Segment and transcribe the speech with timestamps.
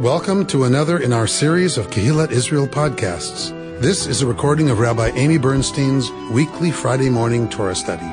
[0.00, 3.50] Welcome to another in our series of Kehillat Israel podcasts.
[3.82, 8.06] This is a recording of Rabbi Amy Bernstein's weekly Friday morning Torah study.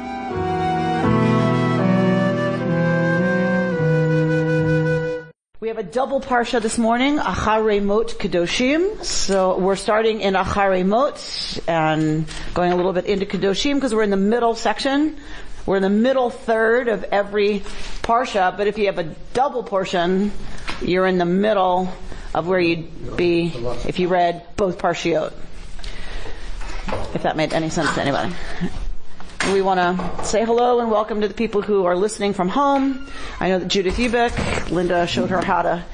[5.62, 9.02] We have a double parsha this morning, Acharei Mot Kedoshim.
[9.02, 14.04] So we're starting in Acharei Mot and going a little bit into Kedoshim because we're
[14.04, 15.16] in the middle section.
[15.66, 17.62] We're in the middle third of every
[18.02, 20.34] parsha, but if you have a double portion,
[20.82, 21.92] you're in the middle
[22.34, 23.52] of where you'd be
[23.88, 25.34] if you read both parshiot.
[27.14, 28.34] If that made any sense to anybody.
[29.52, 33.08] We want to say hello and welcome to the people who are listening from home.
[33.40, 35.86] I know that Judith Ubick, Linda showed her how to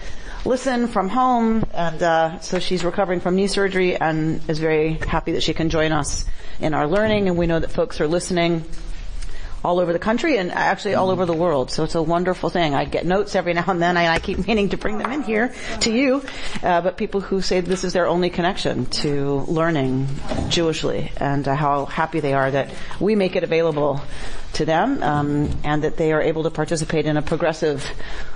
[0.45, 5.33] listen from home, and uh, so she's recovering from knee surgery and is very happy
[5.33, 6.25] that she can join us
[6.59, 7.27] in our learning.
[7.27, 8.65] And we know that folks are listening
[9.63, 11.71] all over the country and actually all over the world.
[11.71, 12.75] So it's a wonderful thing.
[12.75, 15.21] I get notes every now and then and I keep meaning to bring them in
[15.21, 16.23] here to you.
[16.61, 20.07] Uh, but people who say this is their only connection to learning
[20.49, 24.01] Jewishly and uh, how happy they are that we make it available
[24.53, 27.89] to them um, and that they are able to participate in a progressive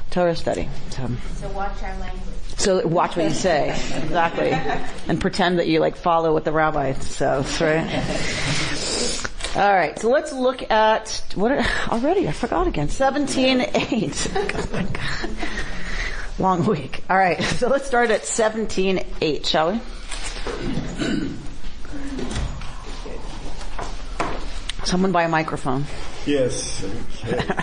[0.10, 0.70] Torah study.
[0.90, 2.24] So, so watch our language.
[2.58, 4.50] So watch what you say, exactly,
[5.08, 7.86] and pretend that you like follow what the rabbi says, right?
[9.58, 11.52] All right, so let's look at what
[11.88, 12.90] already I forgot again.
[12.90, 14.32] Seventeen eight.
[14.36, 15.30] oh my god,
[16.38, 17.04] long week.
[17.10, 19.80] All right, so let's start at seventeen eight, shall we?
[24.84, 25.86] Someone buy a microphone.
[26.28, 26.86] Yes.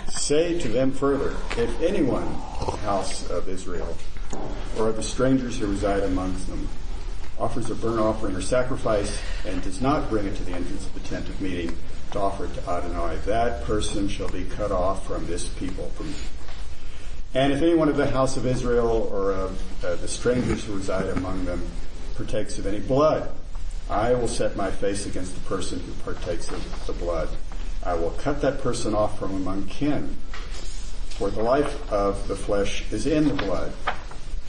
[0.09, 2.27] Say to them further, if anyone
[2.83, 3.95] house of Israel
[4.77, 6.67] or of the strangers who reside amongst them
[7.39, 10.93] offers a burnt offering or sacrifice and does not bring it to the entrance of
[10.93, 11.75] the tent of meeting
[12.11, 15.89] to offer it to Adonai, that person shall be cut off from this people.
[15.95, 16.13] From
[17.33, 21.07] and if anyone of the house of Israel or of uh, the strangers who reside
[21.09, 21.61] among them
[22.15, 23.29] partakes of any blood,
[23.89, 27.27] I will set my face against the person who partakes of the blood.
[27.83, 30.15] I will cut that person off from among kin.
[31.09, 33.73] For the life of the flesh is in the blood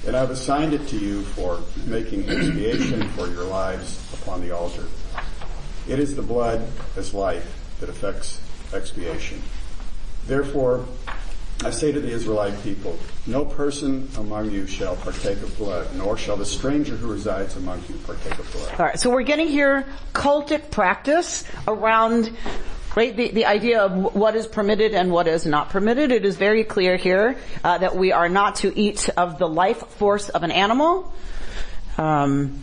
[0.06, 4.84] and I've assigned it to you for making expiation for your lives upon the altar.
[5.88, 8.40] It is the blood as life that affects
[8.72, 9.42] expiation.
[10.26, 10.84] Therefore,
[11.64, 16.18] I say to the Israelite people, no person among you shall partake of blood, nor
[16.18, 18.72] shall the stranger who resides among you partake of blood.
[18.72, 22.36] Alright, so we're getting here cultic practice around
[22.96, 23.14] right?
[23.14, 26.10] The, the idea of what is permitted and what is not permitted.
[26.10, 29.86] It is very clear here uh, that we are not to eat of the life
[29.90, 31.12] force of an animal.
[31.98, 32.62] Um,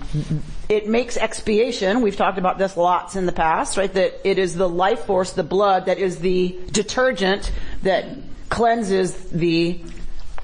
[0.68, 2.02] it makes expiation.
[2.02, 3.94] We've talked about this lots in the past, right?
[3.94, 7.52] That it is the life force, the blood, that is the detergent
[7.84, 8.06] that
[8.50, 9.82] cleanses the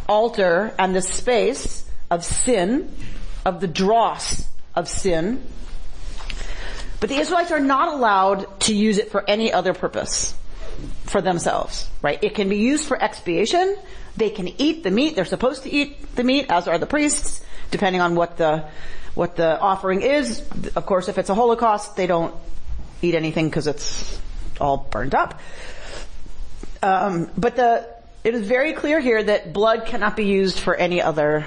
[0.08, 2.92] altar and the space of sin,
[3.46, 5.44] of the dross of sin.
[7.00, 10.36] But the Israelites are not allowed to use it for any other purpose
[11.06, 12.22] for themselves, right?
[12.22, 13.78] It can be used for expiation.
[14.18, 15.16] They can eat the meat.
[15.16, 18.66] They're supposed to eat the meat, as are the priests, depending on what the
[19.16, 20.42] what the offering is.
[20.76, 22.34] Of course, if it's a Holocaust, they don't
[23.02, 24.20] eat anything because it's
[24.60, 25.40] all burned up.
[26.84, 27.88] Um, but the
[28.24, 31.46] it is very clear here that blood cannot be used for any other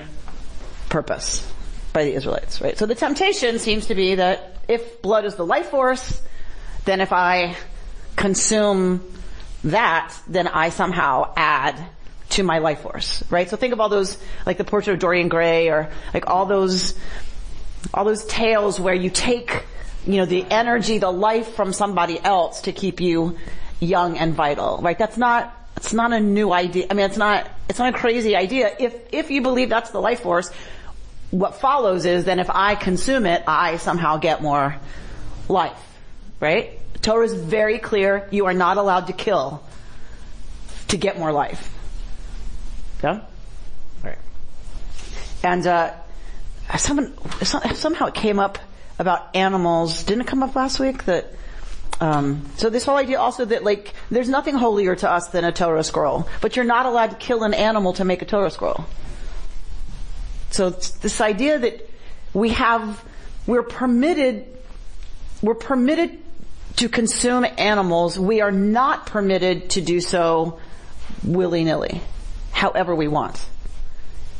[0.88, 1.46] purpose
[1.92, 2.76] by the Israelites, right?
[2.76, 6.22] So the temptation seems to be that if blood is the life force,
[6.84, 7.56] then if I
[8.16, 9.02] consume
[9.64, 11.78] that, then I somehow add
[12.30, 13.48] to my life force, right?
[13.48, 14.16] So think of all those,
[14.46, 16.98] like the portrait of Dorian Gray or like all those,
[17.92, 19.64] all those tales where you take,
[20.06, 23.36] you know, the energy, the life from somebody else to keep you
[23.80, 24.98] young and vital, right?
[24.98, 26.86] That's not, it's not a new idea.
[26.90, 28.74] I mean, it's not, it's not a crazy idea.
[28.78, 30.50] If, if you believe that's the life force,
[31.32, 34.76] what follows is then if I consume it, I somehow get more
[35.48, 35.76] life.
[36.38, 36.78] Right?
[37.00, 38.28] Torah is very clear.
[38.30, 39.62] You are not allowed to kill
[40.88, 41.74] to get more life.
[43.02, 43.22] Yeah?
[44.04, 44.18] Right.
[45.42, 45.94] And, uh,
[46.76, 48.58] someone, somehow it came up
[48.98, 50.04] about animals.
[50.04, 51.32] Didn't it come up last week that,
[52.00, 55.52] um, so this whole idea also that like, there's nothing holier to us than a
[55.52, 58.84] Torah scroll, but you're not allowed to kill an animal to make a Torah scroll.
[60.52, 61.88] So this idea that
[62.34, 63.02] we have,
[63.46, 64.46] we're permitted,
[65.40, 66.18] we're permitted
[66.76, 68.18] to consume animals.
[68.18, 70.60] We are not permitted to do so
[71.24, 72.00] willy-nilly,
[72.52, 73.44] however we want.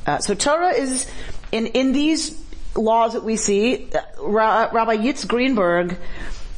[0.07, 1.11] Uh, so Torah is,
[1.51, 2.43] in, in these
[2.75, 5.97] laws that we see, uh, Rabbi Yitz Greenberg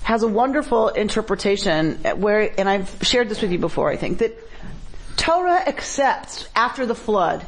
[0.03, 4.37] has a wonderful interpretation where, and I've shared this with you before, I think, that
[5.17, 7.47] Torah accepts after the flood,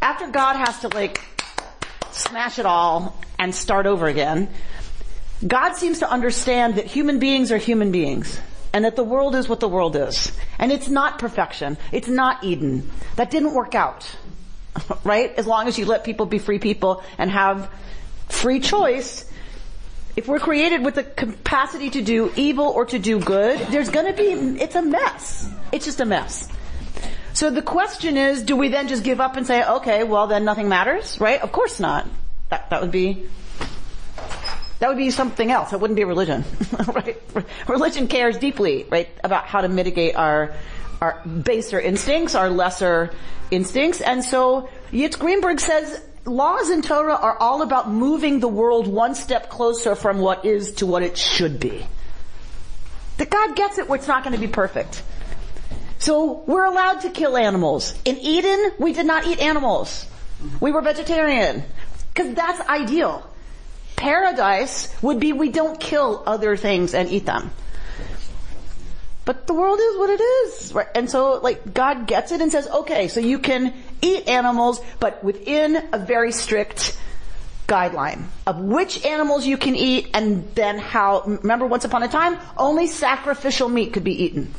[0.00, 1.20] after God has to like
[2.18, 4.48] smash it all and start over again.
[5.46, 8.38] God seems to understand that human beings are human beings
[8.72, 10.32] and that the world is what the world is.
[10.58, 11.78] And it's not perfection.
[11.92, 12.90] It's not Eden.
[13.16, 14.10] That didn't work out.
[15.04, 15.34] right?
[15.34, 17.70] As long as you let people be free people and have
[18.28, 19.24] free choice,
[20.16, 24.12] if we're created with the capacity to do evil or to do good, there's gonna
[24.12, 25.48] be, it's a mess.
[25.72, 26.48] It's just a mess.
[27.38, 30.44] So the question is, do we then just give up and say, okay, well then
[30.44, 31.40] nothing matters, right?
[31.40, 32.04] Of course not.
[32.48, 33.28] That, that would be,
[34.80, 35.72] that would be something else.
[35.72, 36.42] It wouldn't be religion,
[36.88, 37.16] right?
[37.68, 40.52] Religion cares deeply, right, about how to mitigate our,
[41.00, 43.14] our baser instincts, our lesser
[43.52, 44.00] instincts.
[44.00, 49.14] And so Yitz Greenberg says laws in Torah are all about moving the world one
[49.14, 51.86] step closer from what is to what it should be.
[53.18, 55.04] That God gets it, where it's not going to be perfect.
[55.98, 57.94] So we're allowed to kill animals.
[58.04, 60.06] In Eden, we did not eat animals.
[60.60, 61.64] We were vegetarian.
[62.14, 63.28] Because that's ideal.
[63.96, 67.50] Paradise would be we don't kill other things and eat them.
[69.24, 70.72] But the world is what it is.
[70.72, 70.86] Right?
[70.94, 75.22] And so like God gets it and says, okay, so you can eat animals, but
[75.24, 76.96] within a very strict
[77.66, 82.38] guideline of which animals you can eat and then how, remember once upon a time,
[82.56, 84.54] only sacrificial meat could be eaten.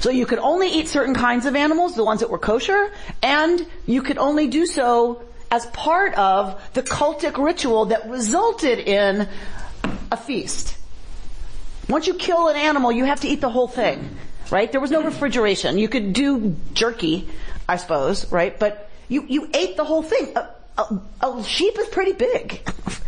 [0.00, 2.92] So you could only eat certain kinds of animals, the ones that were kosher,
[3.22, 9.28] and you could only do so as part of the cultic ritual that resulted in
[10.12, 10.76] a feast.
[11.88, 14.16] Once you kill an animal, you have to eat the whole thing,
[14.50, 14.70] right?
[14.70, 15.78] There was no refrigeration.
[15.78, 17.28] You could do jerky,
[17.68, 18.58] I suppose, right?
[18.58, 20.36] But you, you ate the whole thing.
[20.36, 22.60] A, a, a sheep is pretty big,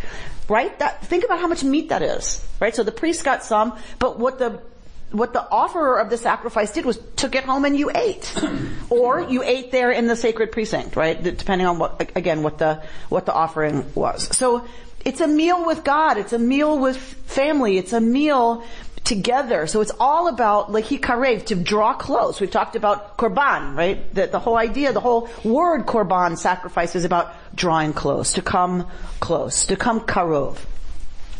[0.49, 0.77] right?
[0.79, 2.75] That, think about how much meat that is, right?
[2.75, 4.63] So the priest got some, but what the
[5.13, 8.33] what the offerer of the sacrifice did was took it home and you ate.
[8.91, 11.21] or you ate there in the sacred precinct, right?
[11.21, 14.37] Depending on what, again, what the, what the offering was.
[14.37, 14.67] So
[15.05, 16.19] it's a meal with God.
[16.19, 17.79] It's a meal with family.
[17.79, 18.65] It's a meal
[19.03, 19.67] together.
[19.67, 22.41] So it's all about like he karev to draw close.
[22.41, 24.15] We've talked about korban, right?
[24.15, 28.87] The, the whole idea, the whole word korban sacrifice is about drawing close, to come
[29.19, 30.59] close, to come karov.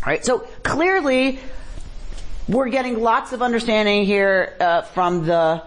[0.05, 0.25] Right?
[0.25, 1.39] So clearly
[2.51, 5.63] we're getting lots of understanding here uh, from the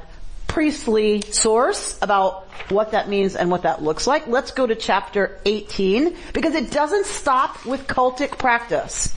[0.48, 4.28] priestly source about what that means and what that looks like.
[4.28, 9.16] Let's go to chapter 18 because it doesn't stop with cultic practice.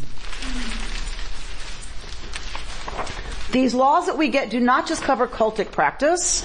[3.50, 6.44] These laws that we get do not just cover cultic practice.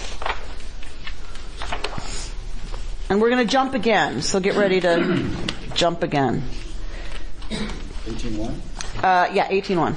[3.09, 5.29] And we're going to jump again, so get ready to
[5.75, 6.41] jump again.
[7.49, 8.49] 18.1?
[9.03, 9.95] Uh, yeah, 18.1.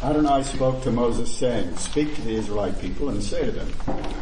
[0.00, 3.68] Adonai spoke to Moses saying, Speak to the Israelite people and say to them,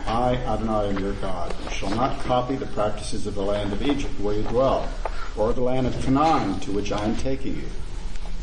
[0.07, 1.55] I, Adonai, am your God.
[1.65, 4.89] You shall not copy the practices of the land of Egypt where you dwell,
[5.37, 7.69] or the land of Canaan to which I am taking you.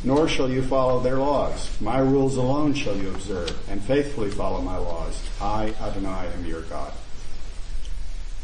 [0.03, 1.75] Nor shall you follow their laws.
[1.81, 5.19] My rules alone shall you observe, and faithfully follow my laws.
[5.41, 6.93] I, Adonai, am your God.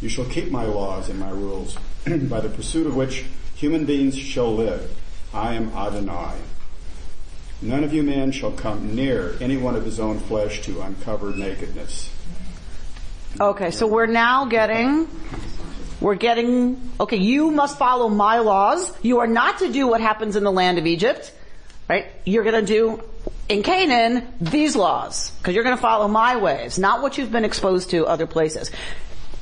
[0.02, 1.78] You shall keep my laws and my rules,
[2.08, 5.00] by the pursuit of which human beings shall live.
[5.32, 6.38] I am Adonai.
[7.62, 11.32] None of you men shall come near any one of his own flesh to uncover
[11.32, 12.10] nakedness.
[13.40, 15.08] Okay, so we're now getting,
[16.00, 18.92] we're getting, okay, you must follow my laws.
[19.02, 21.34] You are not to do what happens in the land of Egypt,
[21.90, 22.08] right?
[22.26, 23.04] You're gonna do,
[23.50, 25.32] in Canaan, these laws.
[25.44, 28.72] Cause you're gonna follow my ways, not what you've been exposed to other places.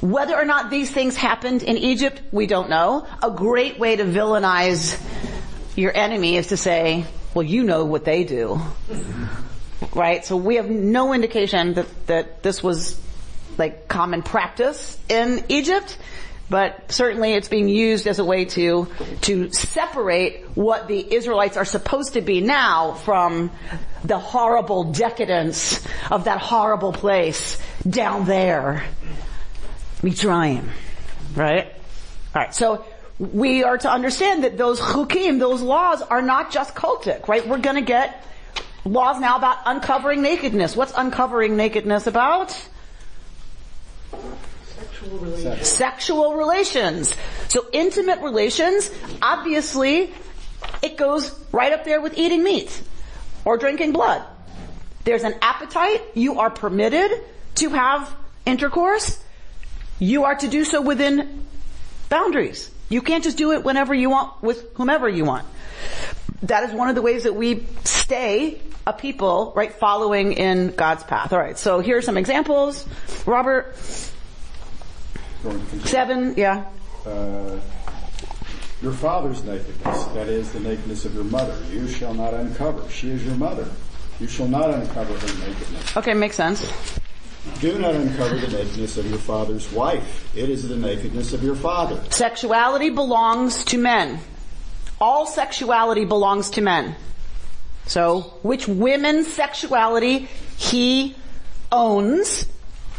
[0.01, 3.07] Whether or not these things happened in Egypt, we don't know.
[3.21, 4.99] A great way to villainize
[5.75, 8.59] your enemy is to say, well, you know what they do.
[9.93, 10.25] Right?
[10.25, 12.99] So we have no indication that, that this was
[13.57, 15.97] like common practice in Egypt,
[16.49, 18.87] but certainly it's being used as a way to,
[19.21, 23.51] to separate what the Israelites are supposed to be now from
[24.03, 28.83] the horrible decadence of that horrible place down there.
[30.01, 30.69] Mitzrayim.
[31.35, 31.73] Right?
[32.35, 32.85] Alright, so
[33.19, 37.47] we are to understand that those chukim, those laws are not just cultic, right?
[37.47, 38.23] We're gonna get
[38.85, 40.75] laws now about uncovering nakedness.
[40.75, 42.51] What's uncovering nakedness about?
[44.75, 45.67] Sexual relations.
[45.67, 47.15] Sexual relations.
[47.47, 50.13] So intimate relations, obviously,
[50.81, 52.81] it goes right up there with eating meat
[53.45, 54.23] or drinking blood.
[55.05, 56.01] There's an appetite.
[56.13, 57.23] You are permitted
[57.55, 58.13] to have
[58.45, 59.23] intercourse.
[59.99, 61.45] You are to do so within
[62.09, 62.69] boundaries.
[62.89, 65.45] You can't just do it whenever you want with whomever you want.
[66.43, 71.03] That is one of the ways that we stay a people, right, following in God's
[71.03, 71.33] path.
[71.33, 72.87] Alright, so here are some examples.
[73.25, 73.75] Robert,
[75.83, 76.65] seven, yeah.
[77.05, 77.59] Uh,
[78.81, 82.87] Your father's nakedness, that is the nakedness of your mother, you shall not uncover.
[82.89, 83.67] She is your mother.
[84.19, 85.97] You shall not uncover her nakedness.
[85.97, 86.65] Okay, makes sense.
[87.59, 90.35] Do not uncover the nakedness of your father's wife.
[90.35, 92.03] It is the nakedness of your father.
[92.09, 94.19] Sexuality belongs to men.
[95.01, 96.95] All sexuality belongs to men.
[97.85, 100.27] So, which women's sexuality
[100.57, 101.15] he
[101.71, 102.45] owns,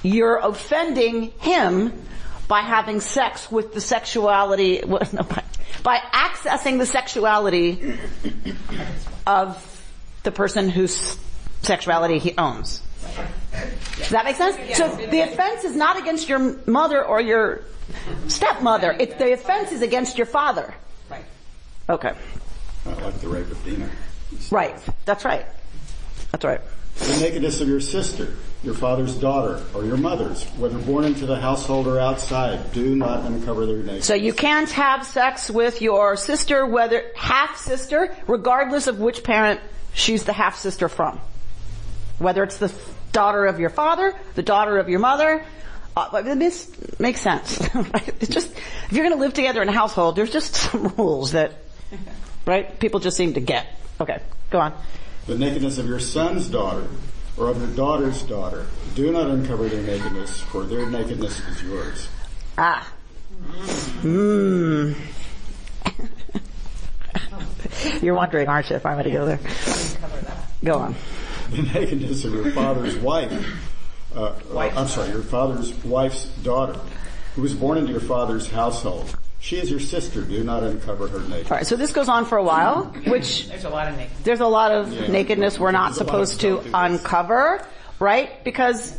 [0.02, 1.92] you're offending him
[2.48, 4.80] by having sex with the sexuality,
[5.82, 7.98] by accessing the sexuality
[9.26, 9.64] of
[10.22, 11.18] the person whose
[11.62, 12.82] sexuality he owns.
[13.96, 14.56] Does that make sense?
[14.76, 17.62] So the offense is not against your mother or your
[18.28, 18.96] stepmother.
[18.98, 20.74] It's the offense is against your father.
[21.10, 21.24] Right.
[21.88, 22.12] Okay.
[22.84, 23.90] Not like the rape of Dinah.
[24.50, 24.76] Right.
[25.04, 25.46] That's right.
[26.30, 26.60] That's right.
[26.98, 28.34] The nakedness of your sister,
[28.64, 33.24] your father's daughter, or your mother's, whether born into the household or outside, do not
[33.24, 34.06] uncover their nakedness.
[34.06, 39.60] So you can't have sex with your sister, whether half sister, regardless of which parent
[39.94, 41.20] she's the half sister from.
[42.18, 42.72] Whether it's the
[43.12, 45.44] daughter of your father, the daughter of your mother,
[45.96, 47.58] uh, this makes sense.
[47.74, 48.08] Right?
[48.20, 51.32] It's just if you're going to live together in a household, there's just some rules
[51.32, 51.52] that,
[52.46, 52.78] right?
[52.78, 53.66] People just seem to get.
[54.00, 54.74] Okay, go on.
[55.26, 56.86] the nakedness of your son's daughter,
[57.36, 62.08] or of your daughter's daughter, do not uncover their nakedness, for their nakedness is yours.
[62.56, 62.92] Ah.
[64.02, 64.94] Mmm.
[68.02, 69.40] You're wondering, aren't you, if I'm going to go there?
[70.64, 70.94] Go on.
[71.50, 73.32] The nakedness of your father's wife,
[74.14, 76.78] uh, uh, I'm sorry, your father's wife's daughter,
[77.34, 79.16] who was born into your father's household.
[79.40, 80.22] She is your sister.
[80.22, 81.50] Do not uncover her nakedness.
[81.50, 84.24] Alright, so this goes on for a while, which There's a lot of nakedness.
[84.24, 85.06] there's a lot of Yeah.
[85.08, 86.74] nakedness we're not There's a lot of supposed to filthiness.
[86.74, 87.66] uncover,
[88.00, 88.42] right?
[88.44, 88.96] Because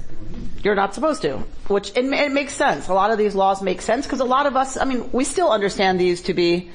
[0.64, 1.40] you're not supposed to.
[1.68, 2.88] Which, it, it makes sense.
[2.88, 5.24] A lot of these laws make sense because a lot of us, I mean, we
[5.24, 6.72] still understand these to be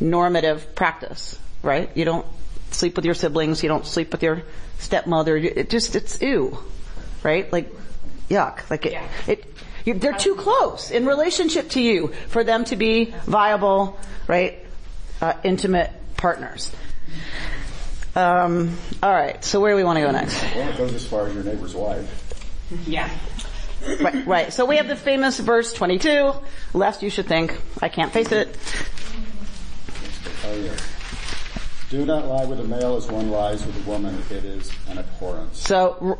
[0.00, 1.90] normative practice, right?
[1.96, 2.26] You don't
[2.70, 4.42] sleep with your siblings, you don't sleep with your
[4.78, 6.58] stepmother, it just, it's ew,
[7.22, 7.50] right?
[7.52, 7.72] Like,
[8.28, 8.68] yuck.
[8.70, 9.08] Like it, Yeah.
[9.26, 9.44] it
[9.84, 14.58] you, they're too close in relationship to you for them to be viable, right?
[15.20, 16.70] Uh, intimate partners.
[18.14, 19.42] Um, all right.
[19.44, 20.42] So where do we want to go next?
[20.54, 22.24] Well, it goes as far as your neighbor's wife.
[22.86, 23.08] Yeah.
[24.00, 24.52] Right, right.
[24.52, 26.32] So we have the famous verse 22.
[26.74, 28.56] Lest you should think I can't face it.
[30.44, 30.72] Oh, yeah.
[31.90, 34.22] Do not lie with a male as one lies with a woman.
[34.30, 35.58] It is an abhorrence.
[35.58, 36.18] So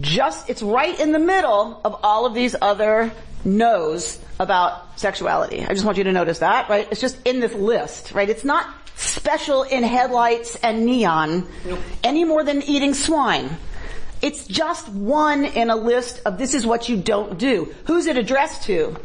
[0.00, 3.12] just it's right in the middle of all of these other
[3.44, 5.64] no's about sexuality.
[5.64, 6.86] I just want you to notice that, right?
[6.90, 8.28] It's just in this list, right?
[8.28, 11.46] It's not special in headlights and neon
[12.04, 13.56] any more than eating swine.
[14.20, 17.74] It's just one in a list of this is what you don't do.
[17.86, 18.96] Who's it addressed to?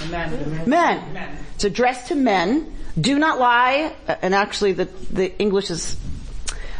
[0.00, 0.68] The men.
[0.68, 1.12] Men.
[1.12, 1.38] Men.
[1.54, 2.72] It's addressed to men.
[2.98, 3.94] Do not lie.
[4.22, 5.96] And actually the, the English is,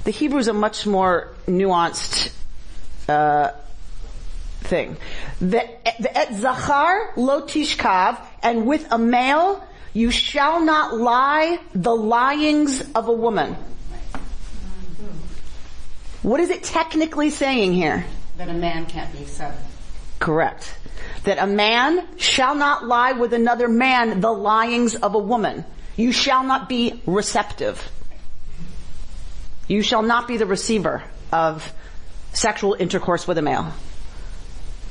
[0.04, 2.32] the Hebrew is a much more nuanced,
[3.08, 3.50] uh,
[4.66, 4.96] thing.
[5.40, 5.68] The,
[6.00, 12.82] the et zachar lo tishkav, and with a male, you shall not lie the lyings
[12.94, 13.56] of a woman.
[16.23, 18.04] What is it technically saying here?
[18.37, 19.56] That a man can't be seven.
[20.18, 20.76] Correct.
[21.25, 25.64] That a man shall not lie with another man the lyings of a woman.
[25.97, 27.91] You shall not be receptive.
[29.67, 31.73] You shall not be the receiver of
[32.33, 33.73] sexual intercourse with a male.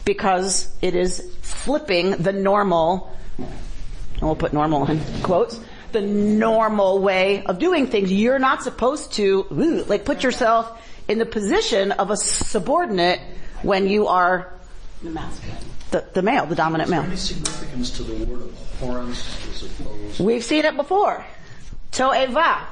[0.03, 5.59] Because it is flipping the normal, and we'll put normal in quotes,
[5.91, 8.11] the normal way of doing things.
[8.11, 9.45] You're not supposed to,
[9.87, 13.19] like put yourself in the position of a subordinate
[13.61, 14.51] when you are
[15.91, 17.03] The the, male, the dominant male.
[17.03, 21.25] Any significance to the word abhorrence as opposed We've seen it before.
[21.91, 22.65] To'eva.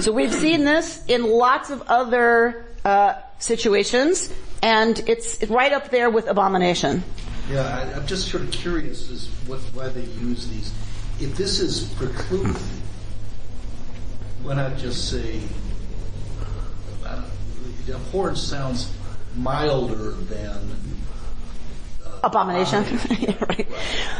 [0.00, 6.10] so we've seen this in lots of other uh, situations, and it's right up there
[6.10, 7.02] with abomination.
[7.50, 10.72] Yeah, I, I'm just sort of curious as what why they use these.
[11.20, 12.56] If this is precluded,
[14.42, 15.40] why not just say?
[17.86, 18.90] Abhorrence sounds
[19.36, 20.70] milder than
[22.24, 22.84] Abomination.
[23.48, 23.68] right.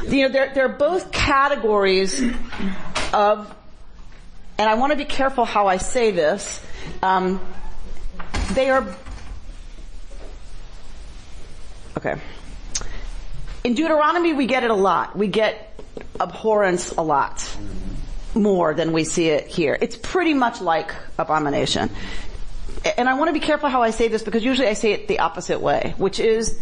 [0.06, 2.20] You know, they're, they're both categories
[3.12, 3.54] of,
[4.58, 6.64] and I want to be careful how I say this,
[7.02, 7.40] um,
[8.52, 8.86] they are,
[11.96, 12.16] okay.
[13.64, 15.16] In Deuteronomy we get it a lot.
[15.16, 15.80] We get
[16.20, 17.48] abhorrence a lot.
[18.34, 19.78] More than we see it here.
[19.80, 21.88] It's pretty much like abomination.
[22.98, 25.08] And I want to be careful how I say this because usually I say it
[25.08, 26.60] the opposite way, which is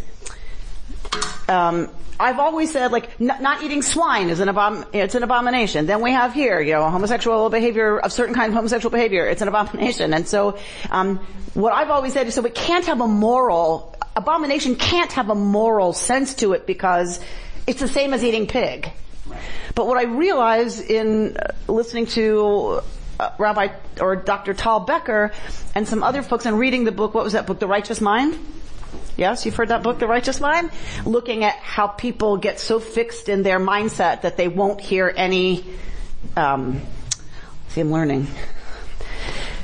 [2.22, 5.86] I've always said like n- not eating swine is an abom- it's an abomination.
[5.86, 9.42] Then we have here, you know, homosexual behavior of certain kind of homosexual behavior, it's
[9.42, 10.14] an abomination.
[10.14, 10.56] And so,
[10.90, 11.18] um,
[11.54, 15.34] what I've always said is so it can't have a moral abomination can't have a
[15.34, 17.20] moral sense to it because
[17.66, 18.90] it's the same as eating pig.
[19.74, 22.82] But what I realize in uh, listening to
[23.18, 23.68] uh, Rabbi
[24.00, 24.54] or Dr.
[24.54, 25.32] Tal Becker
[25.74, 28.38] and some other folks and reading the book, what was that book, The Righteous Mind?
[29.22, 30.72] Yes, you've heard that book, The Righteous Mind?
[31.06, 35.64] Looking at how people get so fixed in their mindset that they won't hear any,
[36.36, 36.80] um,
[37.68, 38.26] see I'm learning.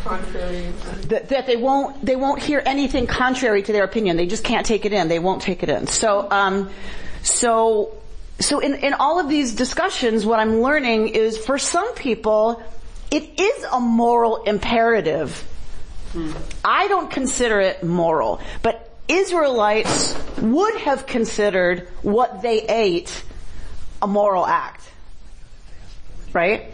[0.04, 0.72] Contrary.
[1.08, 4.16] That, that they won't, they won't hear anything contrary to their opinion.
[4.16, 5.08] They just can't take it in.
[5.08, 5.88] They won't take it in.
[5.88, 6.70] So, um,
[7.24, 7.98] so,
[8.38, 12.62] so in, in all of these discussions, what I'm learning is for some people,
[13.10, 15.44] it is a moral imperative.
[16.64, 23.24] I don't consider it moral, but Israelites would have considered what they ate
[24.00, 24.88] a moral act.
[26.32, 26.72] Right?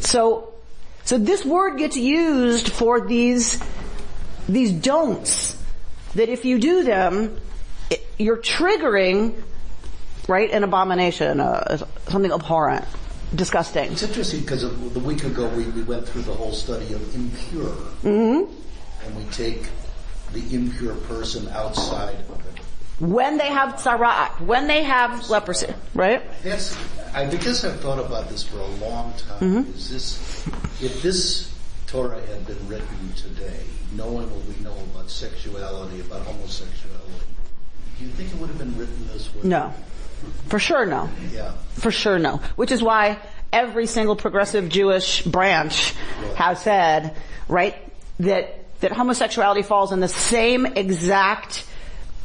[0.00, 0.52] So,
[1.04, 3.62] so this word gets used for these,
[4.48, 5.56] these don'ts.
[6.14, 7.38] That if you do them,
[7.90, 9.40] it, you're triggering,
[10.26, 11.76] right, an abomination, uh,
[12.08, 12.86] something abhorrent,
[13.34, 13.92] disgusting.
[13.92, 17.70] It's interesting because the week ago we, we went through the whole study of impure.
[18.02, 18.52] Mm-hmm.
[19.04, 19.68] And we take
[20.32, 22.62] the impure person outside of it.
[23.00, 26.22] When they have tzara'at, when they have leprosy, right?
[26.42, 26.76] That's,
[27.14, 29.70] I, because I've thought about this for a long time, Mm-hmm.
[29.76, 30.46] is this,
[30.82, 31.54] if this
[31.86, 33.60] Torah had been written today,
[33.94, 37.26] knowing what we know about sexuality, about homosexuality,
[37.98, 39.42] do you think it would have been written this way?
[39.44, 39.72] No.
[40.48, 41.08] For sure no.
[41.32, 41.52] Yeah.
[41.74, 42.40] For sure no.
[42.56, 43.18] Which is why
[43.52, 45.92] every single progressive Jewish branch
[46.34, 47.14] has said,
[47.48, 47.76] right,
[48.20, 51.64] that, that homosexuality falls in the same exact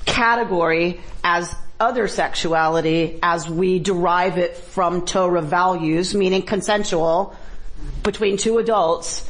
[0.05, 7.36] category as other sexuality as we derive it from Torah values, meaning consensual
[8.04, 9.27] between two adults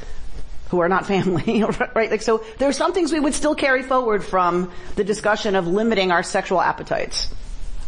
[0.69, 1.63] who are not family,
[1.95, 2.11] right?
[2.11, 5.67] Like so there are some things we would still carry forward from the discussion of
[5.67, 7.33] limiting our sexual appetites.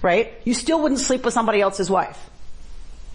[0.02, 0.34] Right?
[0.44, 2.30] You still wouldn't sleep with somebody else's wife.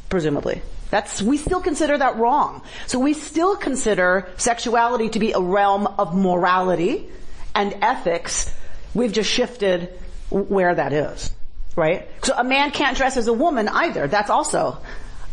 [0.08, 0.60] Presumably.
[0.90, 2.62] That's, we still consider that wrong.
[2.86, 7.08] So we still consider sexuality to be a realm of morality
[7.54, 8.52] and ethics.
[8.92, 9.88] We've just shifted
[10.30, 11.32] where that is.
[11.76, 12.08] Right?
[12.22, 14.08] So a man can't dress as a woman either.
[14.08, 14.78] That's also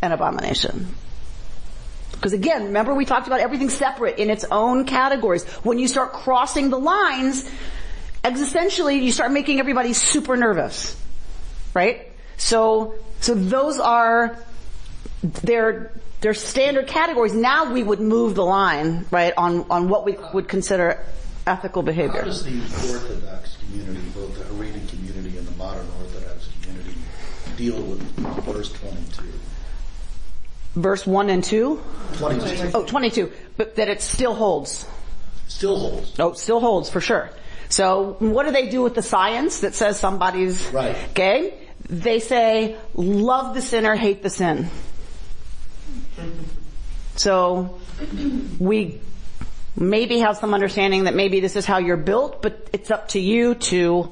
[0.01, 0.87] an abomination.
[2.11, 5.43] Because again, remember we talked about everything separate in its own categories.
[5.63, 7.49] When you start crossing the lines,
[8.23, 10.95] existentially you start making everybody super nervous.
[11.73, 12.11] Right?
[12.37, 14.37] So, so those are,
[15.23, 17.33] they're, they're standard categories.
[17.33, 21.03] Now we would move the line, right, on, on what we would consider
[21.45, 22.19] ethical behavior.
[22.19, 22.59] How does the
[22.91, 26.93] Orthodox community, both the Haredi community and the modern Orthodox community,
[27.55, 28.01] deal with
[28.45, 29.23] verse 22?
[30.75, 31.81] Verse 1 and 2?
[32.17, 33.31] 22 Oh, 22.
[33.55, 34.85] But that it still holds.
[35.47, 36.19] still holds.
[36.19, 37.31] Oh, still holds for sure.
[37.69, 40.95] So what do they do with the science that says somebody's Right.
[41.15, 41.53] gay?
[41.89, 44.69] They say, love the sinner, hate the sin.
[47.15, 47.79] So
[48.59, 49.01] we
[49.75, 53.19] maybe have some understanding that maybe this is how you're built, but it's up to
[53.19, 54.11] you to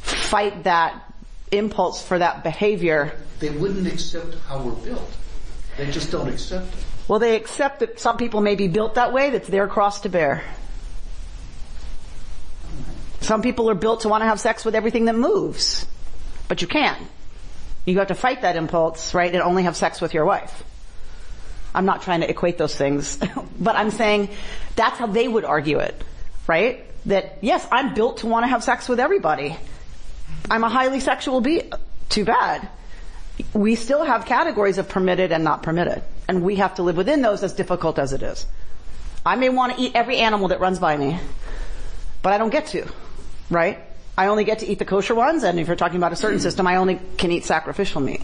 [0.00, 1.12] fight that
[1.50, 3.12] impulse for that behavior.
[3.38, 5.16] They wouldn't accept how we're built.
[5.76, 6.84] They just don't accept it.
[7.08, 10.08] Well, they accept that some people may be built that way, that's their cross to
[10.08, 10.42] bear.
[13.20, 15.86] Some people are built to want to have sex with everything that moves.
[16.48, 17.00] But you can't.
[17.84, 20.64] You have to fight that impulse, right, and only have sex with your wife.
[21.74, 23.18] I'm not trying to equate those things,
[23.60, 24.28] but I'm saying
[24.76, 25.94] that's how they would argue it,
[26.46, 26.84] right?
[27.06, 29.56] That yes, I'm built to want to have sex with everybody.
[30.50, 31.70] I'm a highly sexual being.
[32.08, 32.68] Too bad.
[33.54, 37.22] We still have categories of permitted and not permitted, and we have to live within
[37.22, 38.46] those as difficult as it is.
[39.24, 41.18] I may want to eat every animal that runs by me,
[42.22, 42.86] but I don't get to,
[43.48, 43.78] right?
[44.16, 46.40] I only get to eat the kosher ones, and if you're talking about a certain
[46.40, 48.20] system, I only can eat sacrificial meat.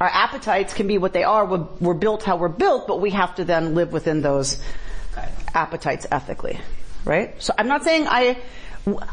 [0.00, 1.44] Our appetites can be what they are.
[1.44, 4.62] We're, we're built how we're built, but we have to then live within those
[5.54, 6.58] appetites ethically,
[7.04, 7.40] right?
[7.42, 8.38] So I'm not saying I,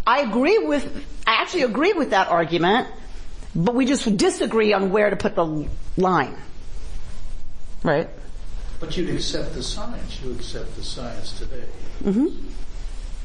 [0.06, 0.86] I agree with,
[1.26, 2.88] I actually agree with that argument,
[3.54, 6.38] but we just disagree on where to put the line,
[7.84, 8.10] right?
[8.80, 10.22] But you'd accept the science.
[10.24, 11.66] You accept the science today.
[12.04, 12.48] Mm-hmm.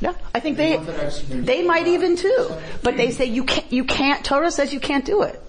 [0.01, 0.79] Yeah, I think they
[1.29, 2.51] they might even too,
[2.83, 4.25] but they say you can't you can't.
[4.25, 5.41] Torah says you can't do it.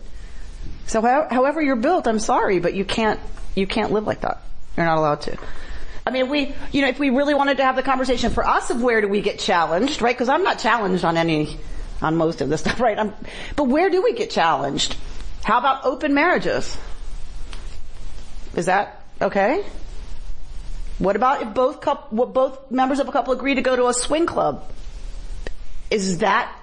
[0.88, 3.20] So how, however you're built, I'm sorry, but you can't
[3.56, 4.42] you can't live like that.
[4.78, 5.38] You're not allowed to.
[6.06, 8.70] I mean, we you know if we really wanted to have the conversation for us
[8.70, 10.16] of where do we get challenged, right?
[10.16, 11.58] Because I'm not challenged on any.
[12.02, 13.00] on most of this stuff, right?
[13.00, 13.14] I'm,
[13.56, 14.98] but where do we get challenged?
[15.46, 16.78] How about open marriages?
[18.58, 19.64] Is that okay?
[21.00, 23.94] What about if both couple, both members of a couple agree to go to a
[23.94, 24.70] swing club?
[25.90, 26.54] Is that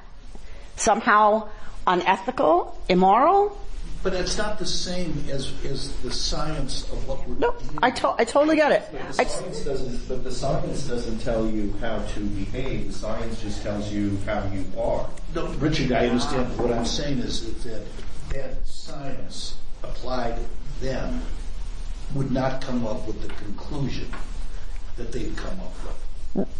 [0.77, 1.49] somehow
[1.87, 3.59] unethical, immoral?
[4.03, 7.91] But it's not the same as, as the science of what we're No, dealing I,
[7.91, 8.91] to- I totally get it.
[8.93, 12.87] The I, science doesn't, but the science doesn't tell you how to behave.
[12.89, 15.07] The science just tells you how you are.
[15.35, 16.57] No, Richard, I understand.
[16.59, 17.85] What I'm saying is that
[18.31, 20.39] that science applied
[20.81, 21.21] then
[22.15, 24.07] would not come up with the conclusion
[24.97, 25.97] that they've come up with.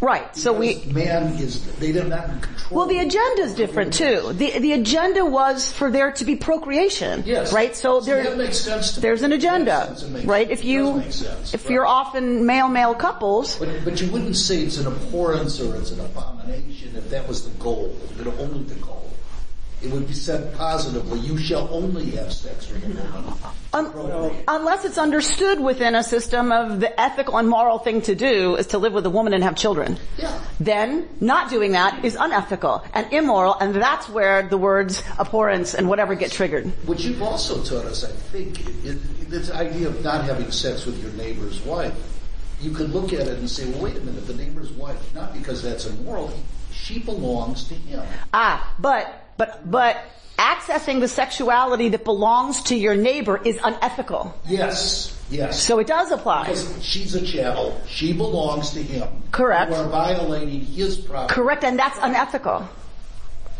[0.01, 0.35] Right.
[0.35, 2.77] So we, man is they are not in control.
[2.79, 4.33] Well, the agenda is different too.
[4.33, 7.23] The the agenda was for there to be procreation.
[7.25, 7.53] Yes.
[7.53, 7.75] Right.
[7.75, 9.01] So there, that makes sense to me.
[9.01, 9.95] there's an agenda.
[10.25, 10.49] Right.
[10.49, 11.53] If you, does make sense.
[11.53, 11.73] if Right.
[11.73, 15.91] you're often male male couples, But, but you wouldn't say it's an abhorrence or it's
[15.91, 19.00] an abomination if that was the goal, it only the goal.
[19.83, 23.33] It would be said positively, you shall only have sex with a woman.
[23.73, 28.55] un- unless it's understood within a system of the ethical and moral thing to do
[28.57, 29.97] is to live with a woman and have children.
[30.19, 30.39] Yeah.
[30.59, 35.89] Then not doing that is unethical and immoral, and that's where the words abhorrence and
[35.89, 36.67] whatever get triggered.
[36.85, 41.01] What you've also taught us, I think, is this idea of not having sex with
[41.01, 41.93] your neighbor's wife.
[42.61, 45.33] You could look at it and say, well, wait a minute, the neighbor's wife, not
[45.33, 46.31] because that's immoral,
[46.71, 48.03] she belongs to him.
[48.33, 49.97] Ah, but, but, but
[50.37, 54.33] accessing the sexuality that belongs to your neighbor is unethical.
[54.47, 55.61] Yes, yes.
[55.61, 56.43] So it does apply.
[56.45, 59.07] because she's a chattel, she belongs to him.
[59.31, 59.71] Correct.
[59.71, 61.33] You are violating his property.
[61.33, 62.67] Correct, and that's unethical.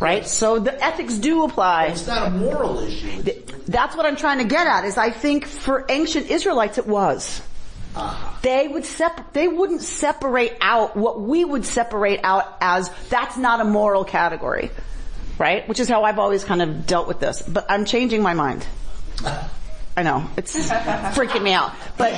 [0.00, 0.26] Right?
[0.26, 1.86] So the ethics do apply.
[1.86, 3.22] It's not a moral issue.
[3.22, 6.88] Th- That's what I'm trying to get at is I think for ancient Israelites it
[6.88, 7.40] was.
[7.94, 8.36] Ah.
[8.42, 13.60] They would sep- they wouldn't separate out what we would separate out as that's not
[13.60, 14.72] a moral category.
[15.38, 15.66] Right?
[15.68, 17.42] Which is how I've always kind of dealt with this.
[17.42, 18.66] But I'm changing my mind.
[19.96, 20.26] I know.
[20.36, 21.72] It's freaking me out.
[21.98, 22.12] But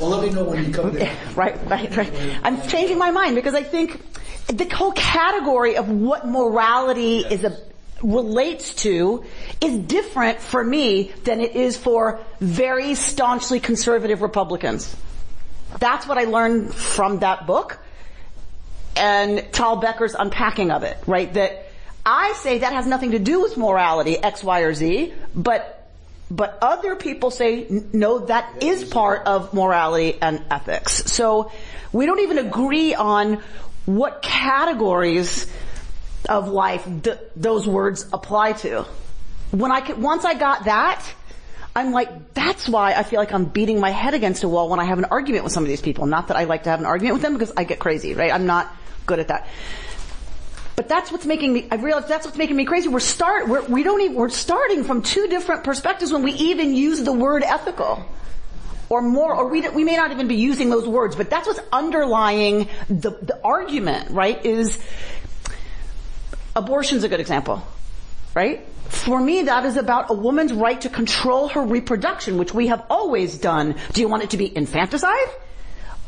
[0.00, 1.16] Well, let me know when you come down.
[1.36, 2.12] right, right, right.
[2.42, 4.00] I'm changing my mind because I think
[4.48, 7.56] the whole category of what morality is a,
[8.02, 9.24] relates to
[9.60, 14.94] is different for me than it is for very staunchly conservative Republicans.
[15.78, 17.78] That's what I learned from that book
[18.96, 21.32] and Tal Becker's unpacking of it, right?
[21.34, 21.63] That
[22.06, 25.88] I say that has nothing to do with morality, X, Y, or Z, but,
[26.30, 31.10] but other people say, no, that is part of morality and ethics.
[31.10, 31.50] So
[31.92, 33.42] we don't even agree on
[33.86, 35.50] what categories
[36.28, 38.86] of life th- those words apply to.
[39.50, 41.06] When I could, once I got that,
[41.76, 44.78] I'm like, that's why I feel like I'm beating my head against a wall when
[44.78, 46.06] I have an argument with some of these people.
[46.06, 48.32] Not that I like to have an argument with them because I get crazy, right?
[48.32, 48.74] I'm not
[49.06, 49.48] good at that.
[50.76, 52.88] But that's what's making me, I realize that's what's making me crazy.
[52.88, 56.74] We're start, we're, we don't even, we're starting from two different perspectives when we even
[56.74, 58.04] use the word ethical.
[58.88, 61.60] Or more, or we, we may not even be using those words, but that's what's
[61.72, 64.44] underlying the, the argument, right?
[64.44, 64.78] Is,
[66.54, 67.62] abortion's a good example,
[68.34, 68.66] right?
[68.88, 72.84] For me, that is about a woman's right to control her reproduction, which we have
[72.90, 73.76] always done.
[73.92, 75.28] Do you want it to be infanticide?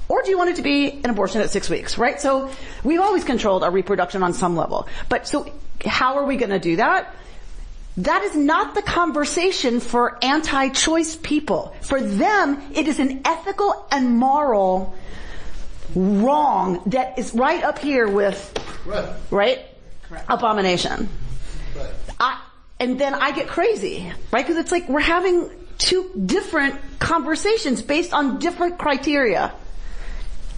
[0.09, 2.21] Or do you want it to be an abortion at six weeks, right?
[2.21, 2.51] So
[2.85, 4.87] we've always controlled our reproduction on some level.
[5.09, 5.53] But so
[5.85, 7.15] how are we going to do that?
[7.99, 11.75] That is not the conversation for anti-choice people.
[11.81, 14.95] For them, it is an ethical and moral
[15.95, 18.53] wrong that is right up here with,
[18.85, 19.67] Right, right?
[20.29, 21.09] Abomination.
[21.77, 21.91] right.
[22.21, 22.41] I,
[22.79, 24.47] and then I get crazy, right?
[24.47, 29.53] Because it's like we're having two different conversations based on different criteria.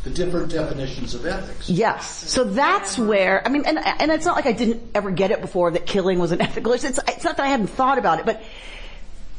[0.09, 1.68] The different definitions of ethics.
[1.68, 2.31] Yes.
[2.31, 5.42] So that's where, I mean, and, and it's not like I didn't ever get it
[5.42, 6.73] before that killing was unethical.
[6.73, 8.42] It's, it's, it's not that I hadn't thought about it, but,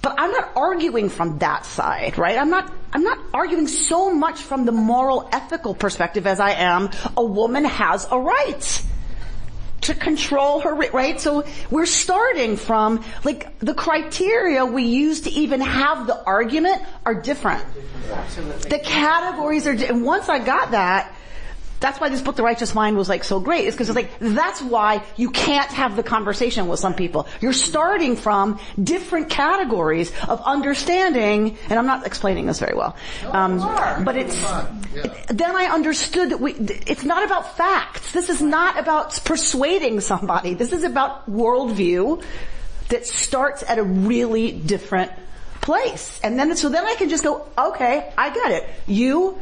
[0.03, 2.37] but I'm not arguing from that side, right?
[2.37, 6.91] I'm not, I'm not arguing so much from the moral ethical perspective as I am
[7.17, 8.83] a woman has a right
[9.89, 11.19] to control her, right?
[11.19, 17.15] So we're starting from, like, the criteria we use to even have the argument are
[17.15, 17.63] different.
[18.69, 21.13] The categories are, and once I got that,
[21.79, 23.65] that's why this book, The Righteous Mind, was like so great.
[23.65, 27.27] Is because it's like, that's why you can't have the conversation with some people.
[27.41, 32.95] You're starting from different categories of understanding, and I'm not explaining this very well.
[33.31, 33.59] Um,
[34.03, 35.23] but it's, Yeah.
[35.27, 38.11] then I understood that we, it's not about facts.
[38.11, 40.53] This is not about persuading somebody.
[40.55, 42.23] This is about worldview
[42.89, 45.11] that starts at a really different
[45.61, 46.19] place.
[46.23, 48.69] And then, so then I can just go, okay, I get it.
[48.87, 49.37] You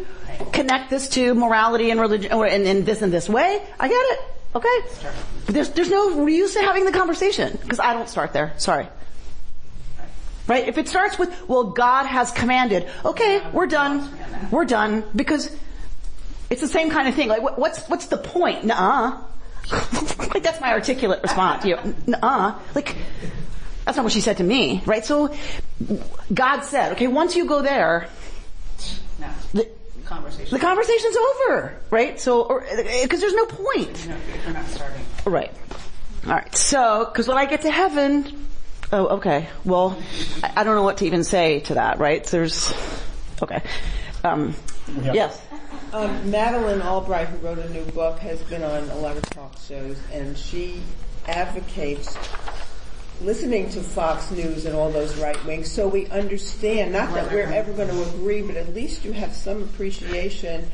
[0.52, 3.62] connect this to morality and religion, or in, in this and this way.
[3.80, 4.20] I get it.
[4.56, 5.52] Okay?
[5.52, 8.54] There's, there's no use in having the conversation because I don't start there.
[8.58, 8.88] Sorry.
[10.48, 10.68] Right?
[10.68, 14.10] If it starts with, well, God has commanded, okay, we're done.
[14.50, 15.54] We're done because
[16.50, 17.28] it's the same kind of thing.
[17.28, 18.64] Like, what's, what's the point?
[18.64, 19.22] Nuh-uh.
[20.34, 21.96] like, that's my articulate response to you.
[22.08, 22.58] Nuh-uh.
[22.74, 22.96] Like,
[23.88, 25.06] that's not what she said to me, right?
[25.06, 25.34] So,
[26.34, 28.10] God said, okay, once you go there,
[29.18, 29.30] No.
[29.54, 29.70] the,
[30.04, 30.54] Conversation.
[30.54, 32.20] the conversation's over, right?
[32.20, 32.62] So,
[33.02, 34.10] because there's no point.
[34.10, 35.02] No, you're not starting.
[35.26, 35.54] Right.
[36.26, 38.46] Alright, so, cause when I get to heaven,
[38.92, 39.98] oh, okay, well,
[40.44, 42.26] I, I don't know what to even say to that, right?
[42.26, 42.74] There's,
[43.42, 43.62] okay.
[44.26, 44.54] Um,
[45.02, 45.42] yes.
[45.94, 49.58] Um, Madeleine Albright, who wrote a new book, has been on a lot of talk
[49.66, 50.82] shows, and she
[51.26, 52.18] advocates
[53.22, 57.44] listening to Fox News and all those right wings so we understand, not that we're
[57.52, 60.70] ever going to agree, but at least you have some appreciation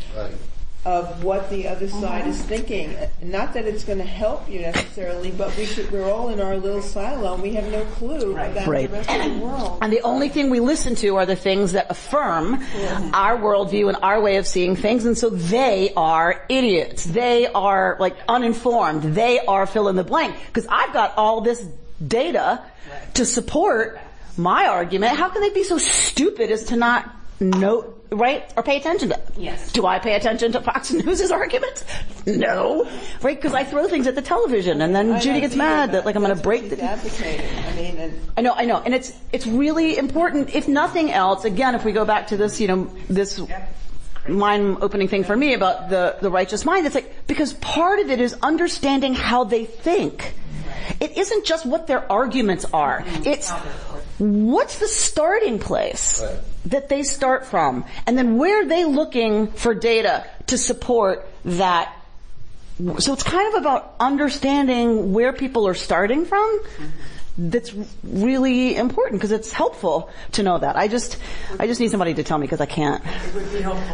[0.86, 2.94] of what the other side is thinking.
[3.22, 6.58] Not that it's going to help you necessarily, but we should, we're all in our
[6.58, 8.90] little silo and we have no clue about Right.
[8.92, 9.80] the rest of the world.
[9.82, 12.56] And the only thing we listen to are the things that affirm
[13.14, 17.06] our worldview and our way of seeing things, and so they are idiots.
[17.06, 19.04] They are like uninformed.
[19.04, 20.36] They are fill in the blank.
[20.48, 21.66] Because I've got all this
[22.06, 22.64] data
[23.16, 24.00] to support
[24.38, 25.18] my argument.
[25.18, 28.52] How can they be so stupid as to not note right?
[28.56, 29.20] Or pay attention to?
[29.38, 29.72] Yes.
[29.72, 31.84] Do I pay attention to Fox News' arguments?
[32.26, 32.88] No.
[33.22, 33.36] Right?
[33.36, 36.00] Because I throw things at the television and then I Judy know, gets mad that
[36.00, 37.46] but like I'm gonna break the, advocating.
[37.66, 40.56] I mean, and I know, I know, and it's it's really important.
[40.56, 43.42] If nothing else, again, if we go back to this, you know, this
[44.28, 48.22] mind-opening thing for me about the the righteous mind, it's like because part of it
[48.22, 50.34] is understanding how they think.
[51.00, 53.04] It isn't just what their arguments are.
[53.26, 53.52] It's
[54.18, 56.24] what's the starting place
[56.66, 61.94] that they start from, and then where are they looking for data to support that
[63.00, 66.60] so it's kind of about understanding where people are starting from.
[67.38, 70.76] That's really important because it's helpful to know that.
[70.76, 71.18] I just,
[71.60, 73.04] I just need somebody to tell me because I can't,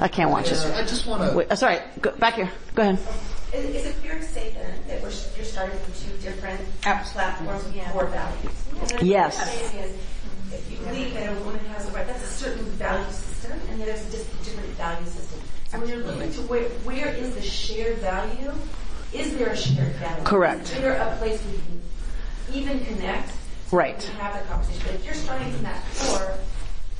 [0.01, 0.65] I can't watch this.
[0.65, 1.51] I just want to.
[1.51, 2.51] Uh, sorry, go, back here.
[2.75, 2.99] Go ahead.
[3.53, 7.63] Is, is it fair to say then that we're, you're starting from two different platforms
[7.65, 9.01] with core values?
[9.01, 9.37] Yes.
[9.37, 9.97] What I'm saying is,
[10.53, 13.79] if you believe that a woman has a right, that's a certain value system, and
[13.79, 15.41] then there's a dis- different value system.
[15.69, 18.51] So when you're looking to where, where is the shared value?
[19.13, 20.23] Is there a shared value?
[20.23, 20.63] Correct.
[20.63, 21.81] Is there a place we can
[22.53, 23.31] even connect?
[23.71, 24.03] Right.
[24.09, 24.81] And have the conversation.
[24.85, 26.37] But if you're starting from that core,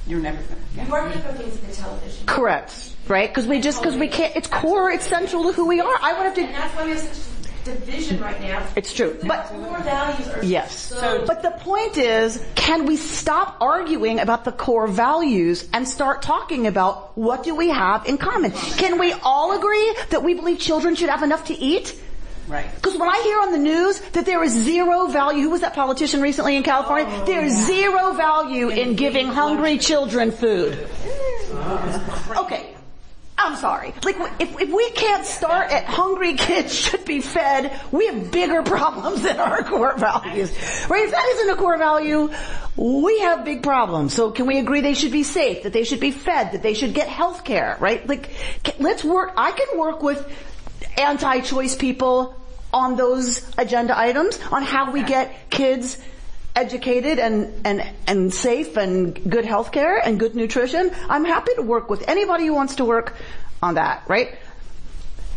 [0.10, 0.88] You're never gonna.
[0.88, 2.26] you are going to put the television.
[2.26, 2.96] Correct.
[3.08, 3.30] Right?
[3.30, 5.96] Because we just, because we can't, it's core, it's central to who we are.
[6.02, 6.42] I would have to.
[6.42, 7.30] And to, that's why we have such
[7.64, 8.66] division right now.
[8.76, 9.16] It's true.
[9.20, 10.76] The But- core values are yes.
[10.76, 16.24] so But the point is, can we stop arguing about the core values and start
[16.24, 18.52] talking about what do we have in common?
[18.52, 22.00] Can we all agree that we believe children should have enough to eat?
[22.50, 22.74] Right.
[22.76, 25.76] Because when I hear on the news that there is zero value, who was that
[25.76, 27.06] politician recently in California?
[27.08, 30.90] Oh, there is zero value in giving hungry children food.
[32.36, 32.76] Okay.
[33.38, 33.94] I'm sorry.
[34.04, 38.64] Like, if, if we can't start at hungry kids should be fed, we have bigger
[38.66, 40.52] problems than our core values.
[40.90, 41.06] Right?
[41.06, 42.32] If that isn't a core value,
[42.76, 44.14] we have big problems.
[44.14, 46.74] So can we agree they should be safe, that they should be fed, that they
[46.74, 48.06] should get health care, right?
[48.08, 48.30] Like,
[48.80, 50.28] let's work, I can work with
[50.98, 52.39] anti-choice people
[52.74, 55.98] on those agenda items, on how we get kids
[56.56, 60.92] educated and, and, and safe and good health care and good nutrition.
[61.08, 63.16] I'm happy to work with anybody who wants to work
[63.62, 64.38] on that, right?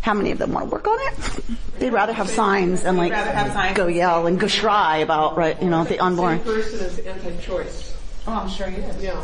[0.00, 1.40] How many of them want to work on it?
[1.78, 3.76] They'd rather have signs and like signs.
[3.76, 6.40] go yell and go shry about, right, you know, the unborn.
[6.40, 7.96] person is anti-choice.
[8.26, 9.02] Oh, I'm sure you is.
[9.02, 9.22] Yeah.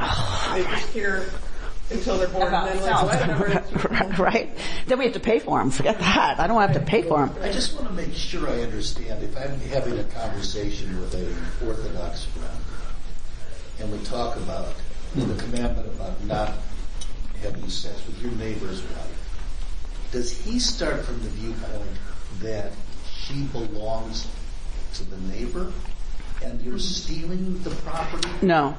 [0.00, 1.24] Oh, they just care
[1.90, 3.82] until they're born About and then like, themselves.
[3.82, 4.22] whatever.
[4.22, 4.50] right?
[4.86, 5.70] Then we have to pay for them.
[5.70, 6.40] Forget that.
[6.40, 7.36] I don't have to pay for them.
[7.42, 9.22] I just want to make sure I understand.
[9.22, 12.58] If I'm having a conversation with a Orthodox friend,
[13.78, 14.74] and we talk about
[15.14, 16.54] the commandment about not
[17.42, 21.82] having sex with your neighbor's wife, does he start from the viewpoint
[22.40, 22.72] that
[23.14, 24.26] she belongs
[24.94, 25.72] to the neighbor,
[26.42, 28.76] and you're stealing the property No.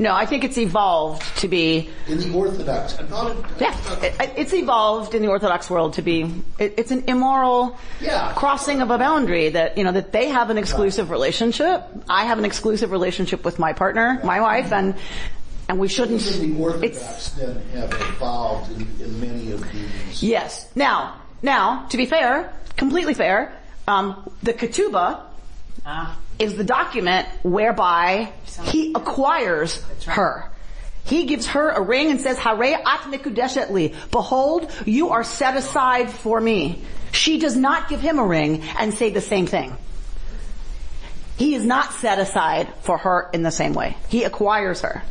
[0.00, 2.96] No, I think it's evolved to be in the Orthodox?
[2.98, 6.22] I'm not, Yeah, it, it's evolved in the Orthodox world to be,
[6.58, 8.32] it, it's an immoral Yeah.
[8.36, 11.82] crossing of a boundary that, you know, that they have an exclusive relationship.
[12.08, 14.94] I have an exclusive relationship with my partner, my wife, and,
[15.68, 20.22] and we shouldn't, Even the it's, Orthodox then have evolved in, in many of these.
[20.22, 20.70] yes.
[20.76, 23.52] Now, now, to be fair, completely fair,
[23.88, 25.22] um, the ketubah
[25.86, 26.16] Ah.
[26.38, 28.32] Is the document whereby
[28.64, 30.50] he acquires her.
[31.04, 33.94] He gives her a ring and says, Harei at mekudeshet li.
[34.10, 36.82] Behold, you are set aside for me.
[37.12, 39.74] She does not give him a ring and say the same thing.
[41.38, 43.96] He is not set aside for her in the same way.
[44.08, 45.02] He acquires her.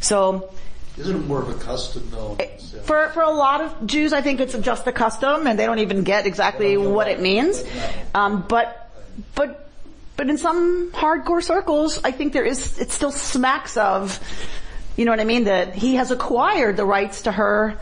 [0.00, 0.50] So,
[0.98, 2.36] Isn't it more of a custom though?
[2.82, 5.78] for, for a lot of Jews, I think it's just a custom and they don't
[5.78, 7.64] even get exactly what it means.
[8.14, 8.90] Um, but,
[9.34, 9.65] but,
[10.16, 14.20] but in some hardcore circles, I think there is, it still smacks of,
[14.96, 17.78] you know what I mean, that he has acquired the rights to her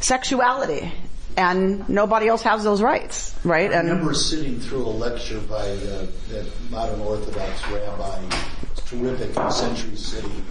[0.00, 0.92] sexuality
[1.36, 3.72] and nobody else has those rights, right?
[3.72, 8.22] I And remember sitting through a lecture by uh, that modern Orthodox rabbi,
[8.76, 10.42] terrific in Century City,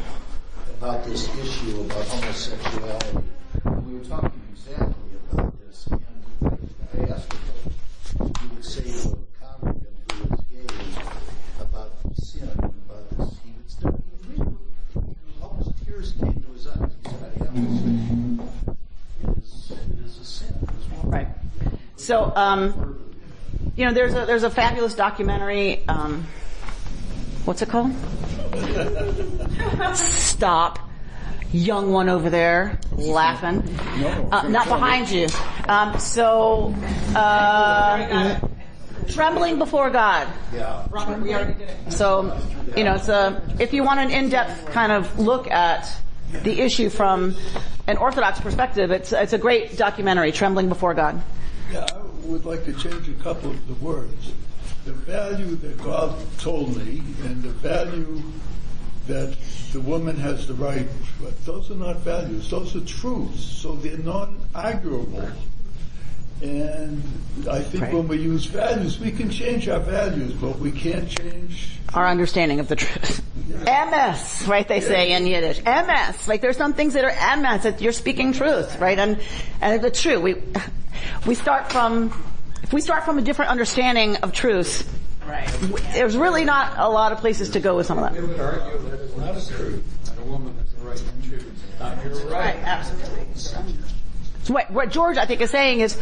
[0.79, 3.17] about this issue about homosexuality.
[3.65, 4.95] And we were talking exactly
[5.31, 6.01] about this, and
[6.41, 7.39] I asked him
[8.41, 10.65] he would say to a congregant who was gay
[11.59, 13.37] about sin, about this.
[13.43, 14.57] He would start, he really,
[16.01, 16.91] almost tears came to his eyes.
[17.03, 17.45] He said, I
[19.27, 20.69] have to say, it is, a sin.
[21.03, 21.27] Right.
[21.95, 23.13] So, um,
[23.75, 25.87] you know, there's a there's a fabulous documentary.
[25.87, 26.25] Um,
[27.45, 27.93] what's it called?
[29.95, 30.79] Stop,
[31.51, 33.63] young one over there laughing.
[34.31, 35.27] Uh, not behind you.
[35.67, 36.75] Um, so,
[37.15, 38.39] uh,
[39.13, 40.27] trembling before God.
[40.53, 40.87] Yeah.
[41.89, 42.39] So,
[42.75, 45.89] you know, it's a, if you want an in-depth kind of look at
[46.31, 47.35] the issue from
[47.87, 51.21] an Orthodox perspective, it's, it's a great documentary, Trembling Before God.
[51.71, 54.33] Yeah, I would like to change a couple of the words.
[54.85, 58.21] The value that God told me and the value
[59.07, 59.35] that
[59.73, 60.87] the woman has the right,
[61.21, 65.29] but those are not values, those are truths, so they're non-arguable.
[66.41, 67.03] And
[67.49, 67.93] I think Right.
[67.93, 72.59] when we use values, we can change our values, but we can't change Our understanding
[72.61, 73.21] of the truth.
[73.65, 75.59] Emes, right, they say in Yiddish.
[75.61, 79.19] Emes, like there's some things that are emes, that you're speaking truth, right, and,
[79.59, 80.19] and it's true.
[80.21, 80.35] We,
[81.27, 82.13] we start from,
[82.63, 84.87] if we start from a different understanding of truth,
[85.27, 85.47] Right.
[85.93, 88.19] there's really not a lot of places to go with some of that.
[88.21, 91.29] We would argue that it's not a truth that a woman has the right to
[91.29, 91.43] choose.
[91.79, 92.55] Not your right.
[92.63, 93.27] absolutely.
[94.43, 95.97] So what, what George, I think, is saying is,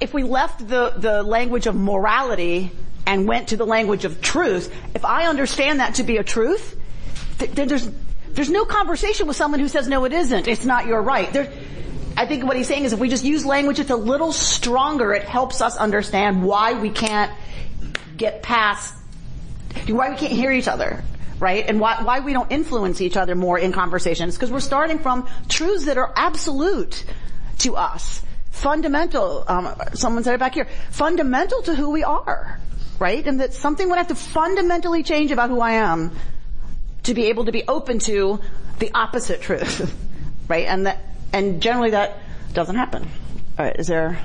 [0.00, 2.70] if we left the, the language of morality
[3.06, 6.78] and went to the language of truth, if I understand that to be a truth,
[7.38, 7.88] th- then there's,
[8.28, 10.46] there's no conversation with someone who says, no, it isn't.
[10.46, 11.32] It's not your right.
[11.32, 11.50] There,
[12.16, 15.14] I think what he's saying is if we just use language that's a little stronger,
[15.14, 17.32] it helps us understand why we can't
[18.16, 18.94] get past,
[19.88, 21.02] why we can't hear each other.
[21.40, 21.66] Right?
[21.66, 24.36] And why, why we don't influence each other more in conversations.
[24.36, 27.04] Because we're starting from truths that are absolute
[27.58, 28.22] to us.
[28.50, 32.60] Fundamental, um, someone said it back here, fundamental to who we are.
[32.98, 33.26] Right?
[33.26, 36.12] And that something would have to fundamentally change about who I am
[37.02, 38.40] to be able to be open to
[38.78, 39.94] the opposite truth.
[40.48, 40.66] right?
[40.66, 41.00] And that,
[41.32, 42.18] and generally that
[42.52, 43.08] doesn't happen.
[43.58, 44.18] Alright, is there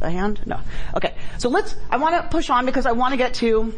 [0.00, 0.40] a hand?
[0.46, 0.60] No.
[0.94, 1.14] Okay.
[1.38, 3.74] So let's, I want to push on because I want to get to,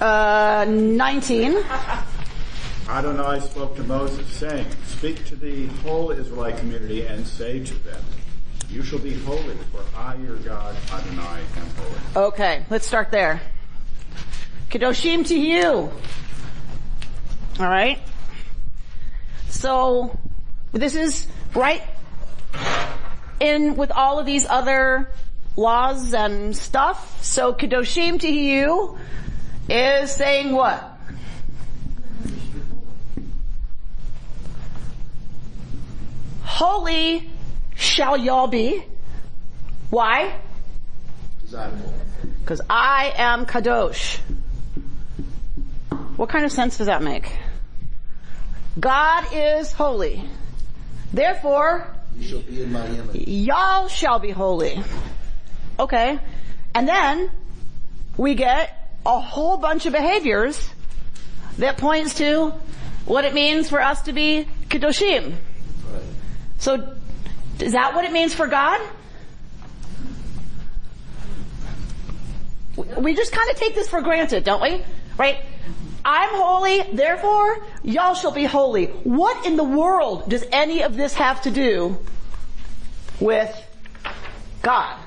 [0.00, 1.56] uh, 19.
[3.20, 4.66] I spoke to Moses, saying,
[5.00, 8.04] Speak to the whole Israelite community and say to them,
[8.68, 12.26] You shall be holy, for I, your God, Adonai, am holy.
[12.26, 13.40] Okay, let's start there.
[14.68, 15.90] Kedoshim tihyu.
[17.58, 18.00] Alright?
[19.48, 20.18] So,
[20.72, 21.82] this is right
[23.40, 25.08] in with all of these other
[25.56, 27.24] laws and stuff.
[27.24, 28.98] So Kedoshim tihyu
[29.66, 30.99] is saying what?
[36.60, 37.26] Holy
[37.74, 38.84] shall y'all be.
[39.88, 40.38] Why?
[42.40, 44.18] Because I am Kadosh.
[46.16, 47.32] What kind of sense does that make?
[48.78, 50.22] God is holy.
[51.14, 51.86] Therefore,
[52.20, 52.76] shall be in
[53.14, 54.84] y'all shall be holy.
[55.78, 56.18] Okay.
[56.74, 57.30] And then
[58.18, 60.68] we get a whole bunch of behaviors
[61.56, 62.52] that points to
[63.06, 65.36] what it means for us to be Kedoshim.
[66.60, 66.94] So,
[67.58, 68.80] is that what it means for God?
[72.76, 74.84] We just kind of take this for granted, don't we?
[75.18, 75.38] Right?
[76.04, 78.86] I'm holy, therefore y'all shall be holy.
[78.86, 81.98] What in the world does any of this have to do
[83.20, 83.54] with
[84.62, 84.98] God?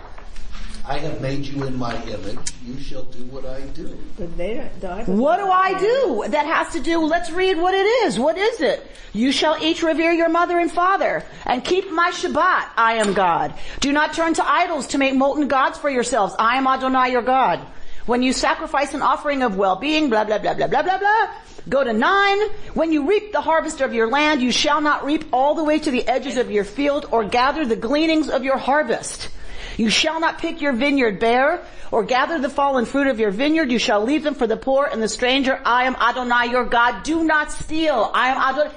[0.86, 2.40] I have made you in my image.
[2.66, 3.98] You shall do what I do.
[4.18, 7.58] But they don't, the Bible- What do I do that has to do, let's read
[7.58, 8.20] what it is.
[8.20, 8.86] What is it?
[9.14, 12.68] You shall each revere your mother and father and keep my Shabbat.
[12.76, 13.54] I am God.
[13.80, 16.36] Do not turn to idols to make molten gods for yourselves.
[16.38, 17.60] I am Adonai your God.
[18.06, 21.28] when you sacrifice an offering of well-being, blah, blah, blah, blah, blah, blah, blah.
[21.70, 22.42] Go to nine.
[22.74, 25.80] When you reap the harvest of your land, you shall not reap all the way
[25.80, 29.30] to the edges of your field or gather the gleanings of your harvest.
[29.78, 31.62] You shall not pick your vineyard bare
[31.92, 33.72] or gather the fallen fruit of your vineyard.
[33.72, 35.60] You shall leave them for the poor and the stranger.
[35.66, 37.04] I am Adonai your God.
[37.04, 38.12] Do not steal.
[38.14, 38.76] I am Adonai.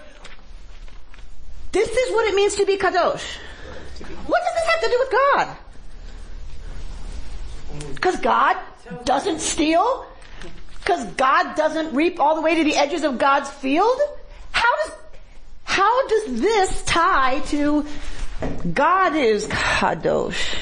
[1.73, 3.37] This is what it means to be kadosh.
[4.27, 5.57] What does this have to do with God?
[7.95, 8.57] Because God
[9.05, 10.07] doesn't steal?
[10.79, 13.99] Because God doesn't reap all the way to the edges of God's field?
[14.53, 14.95] How does,
[15.65, 17.85] how does this tie to
[18.73, 20.57] God is kadosh?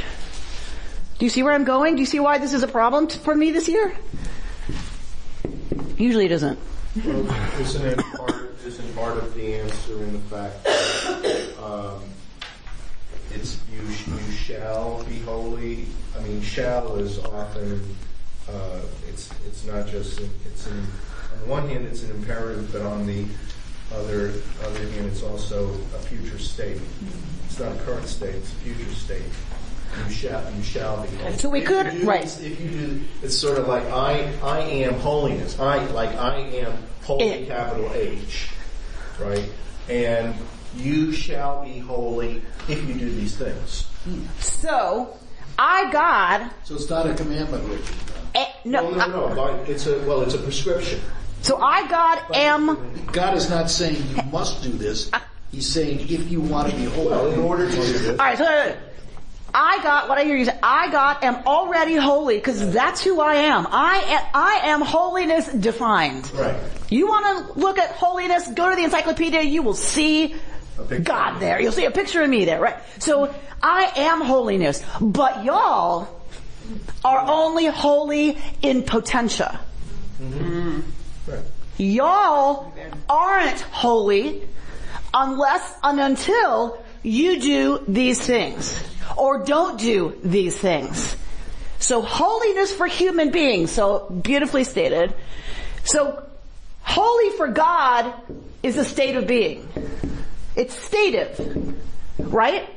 [1.18, 1.94] Do you see where I'm going?
[1.94, 3.94] Do you see why this is a problem t- for me this year?
[5.96, 6.58] Usually it isn't.
[7.04, 12.02] Well, isn't it part, isn't part of the answer in the fact that, um,
[13.32, 15.86] it's, you, you shall be holy?
[16.18, 17.96] I mean, shall is often,
[18.48, 23.06] uh, it's, it's not just, it's in, on one hand, it's an imperative, but on
[23.06, 23.24] the
[23.94, 24.32] other,
[24.64, 26.80] other hand, it's also a future state.
[27.46, 29.22] It's not a current state, it's a future state.
[30.06, 31.36] You shall, you shall be holy.
[31.38, 32.24] So we If could- you do right.
[32.24, 35.58] If you do, it's sort of like I, I am holiness.
[35.58, 36.72] I, like I am
[37.02, 38.48] holy It- capital H,
[39.20, 39.48] right?
[39.88, 40.34] And
[40.76, 43.86] you shall be holy if you do these things.
[44.40, 45.16] So,
[45.58, 47.94] I God, So it's not a commandment, Richard.
[48.34, 49.42] eh, no, No, no, no.
[49.42, 51.00] Like, it's a, well, it's a prescription.
[51.42, 55.10] so I God am, God is not saying you must do this.
[55.52, 57.46] He's saying if you want to be Well, in holy.
[57.46, 58.76] order to do this, alright, so
[59.54, 63.20] I got, what I hear you say, I got am already holy because that's who
[63.20, 63.68] I am.
[63.70, 66.30] I am, I am holiness defined.
[66.34, 66.56] right.
[66.90, 70.34] You want to look at holiness, go to the encyclopedia, you will see.
[71.04, 71.60] God there.
[71.60, 72.76] You'll see a picture of me there, right?
[72.98, 73.32] So
[73.62, 76.08] I am holiness, but y'all
[77.04, 79.60] are only holy in potentia.
[80.20, 80.80] Mm-hmm.
[81.28, 81.40] Right.
[81.78, 82.72] Y'all
[83.08, 84.42] aren't holy
[85.12, 88.82] unless and until you do these things
[89.16, 91.14] or don't do these things.
[91.78, 95.14] So holiness for human beings, so beautifully stated.
[95.84, 96.26] So
[96.80, 98.12] holy for God
[98.62, 99.68] is a state of being.
[100.56, 101.76] It's stative,
[102.18, 102.68] right?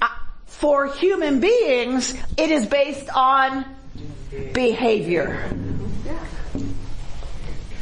[0.00, 0.08] Uh,
[0.46, 3.64] For human beings, it is based on
[4.52, 5.50] behavior.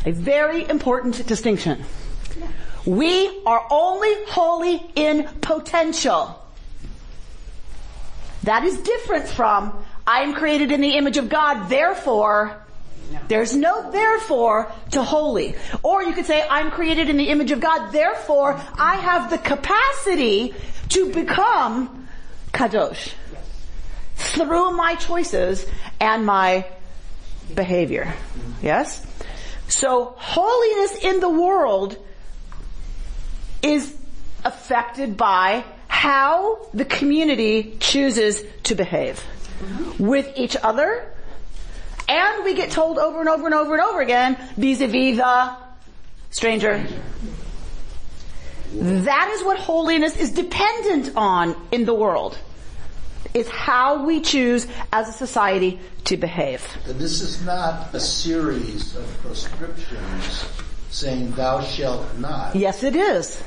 [0.07, 1.85] A very important distinction.
[2.91, 6.37] We are only holy in potential.
[8.43, 12.61] That is different from, I am created in the image of God, therefore,
[13.29, 15.55] there's no therefore to holy.
[15.85, 19.39] Or you could say, I'm created in the image of God, therefore I have the
[19.39, 20.53] capacity
[20.89, 22.09] to become
[22.53, 23.13] kadosh.
[24.17, 25.65] Through my choices
[26.01, 26.67] and my
[27.55, 28.13] behavior.
[28.61, 29.07] Yes?
[29.69, 31.97] So holiness in the world
[33.63, 33.97] is
[34.45, 39.23] affected by how the community chooses to behave
[39.99, 41.07] with each other
[42.11, 45.57] and we get told over and over and over and over again vis-a-vis the
[46.31, 46.85] stranger.
[48.73, 52.39] That is what holiness is dependent on in the world.
[53.33, 56.67] Is how we choose as a society to behave.
[56.85, 60.45] This is not a series of prescriptions
[60.91, 62.55] saying thou shalt not.
[62.55, 63.43] Yes it is.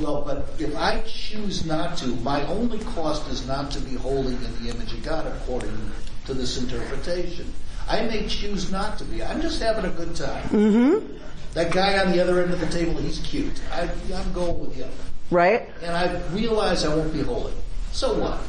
[0.00, 4.34] Well, but if I choose not to, my only cost is not to be holy
[4.34, 5.92] in the image of God according
[6.26, 7.52] to this interpretation.
[7.88, 9.22] I may choose not to be.
[9.22, 10.44] I'm just having a good time.
[10.48, 11.16] Mm-hmm.
[11.52, 13.60] That guy on the other end of the table, he's cute.
[13.72, 14.90] I, I'm going with him.
[15.30, 15.70] Right?
[15.82, 17.52] And I realize I won't be holy.
[17.92, 18.40] So what?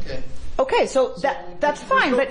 [0.00, 0.22] Okay.
[0.56, 2.30] Okay, so that that's fine, no but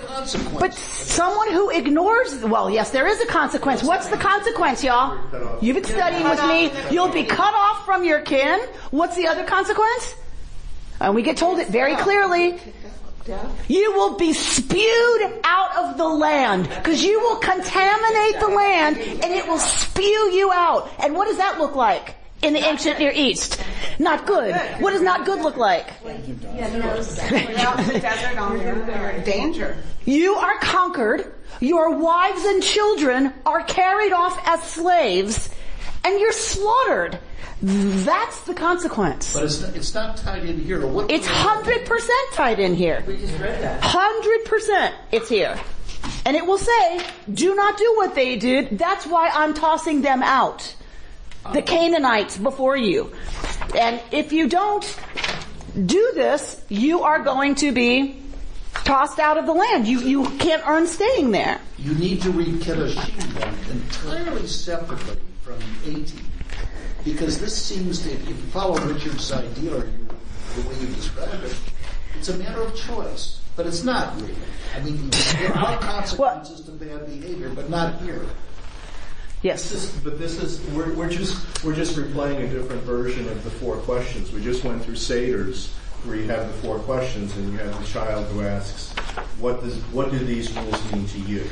[0.58, 3.84] but someone who ignores well, yes, there is a consequence.
[3.84, 5.20] What's the consequence, y'all?
[5.62, 6.72] You've been studying with me.
[6.90, 8.62] You'll be cut off from your kin.
[8.92, 10.16] What's the other consequence?
[11.02, 12.60] And we get told it very clearly.
[13.68, 19.34] You will be spewed out of the land because you will contaminate the land and
[19.34, 20.90] it will spew you out.
[21.00, 23.62] And what does that look like in the ancient Near East?
[24.00, 24.54] Not good.
[24.80, 25.88] What does not good look like?
[26.06, 29.78] Out in the desert on your, you're danger.
[30.06, 35.50] You are conquered, your wives and children are carried off as slaves,
[36.04, 37.20] and you're slaughtered.
[37.62, 39.34] That's the consequence.
[39.34, 40.86] But it's not, it's not tied in here.
[40.86, 43.02] What, It's 100% tied in here.
[43.08, 43.82] We just read that.
[43.82, 45.58] 100% it's here.
[46.26, 48.78] And it will say, do not do what they did.
[48.78, 50.76] That's why I'm tossing them out.
[51.52, 53.12] The Canaanites before you.
[53.76, 55.00] And if you don't
[55.86, 58.22] do this, you are going to be
[58.86, 59.88] tossed out of the land.
[59.88, 61.60] You, you can't earn staying there.
[61.78, 66.06] You need to read Kedoshim entirely separately from 18.
[67.04, 70.08] Because this seems to, if you follow Richard's idea or you,
[70.56, 71.56] the way you describe it,
[72.16, 73.42] it's a matter of choice.
[73.56, 74.36] But it's not really.
[74.76, 78.26] I mean, there are consequences to bad behavior, but not here.
[79.44, 79.70] Yes.
[79.70, 83.44] This is, but this is we're, we're just we're just replaying a different version of
[83.44, 84.32] the four questions.
[84.32, 85.74] We just went through Seder's
[86.06, 88.94] where you have the four questions and you have the child who asks,
[89.40, 91.44] "What does what do these rules mean to you?"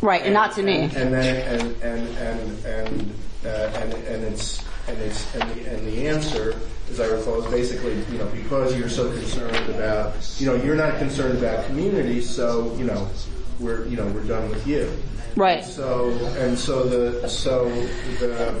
[0.00, 0.84] Right, and not to me.
[0.84, 3.14] And then and and and and
[3.44, 6.58] uh, and, and it's and it's and the, and the answer,
[6.90, 10.76] as I recall, is basically you know because you're so concerned about you know you're
[10.76, 13.06] not concerned about community, so you know
[13.60, 14.90] we're you know we're done with you.
[15.36, 15.64] Right.
[15.64, 17.68] So and so the so
[18.20, 18.54] the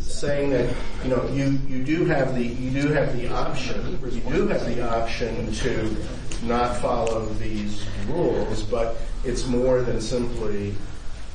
[0.00, 4.20] saying that you know you you do have the you do have the option you
[4.20, 5.96] do have the option to
[6.42, 10.74] not follow these rules, but it's more than simply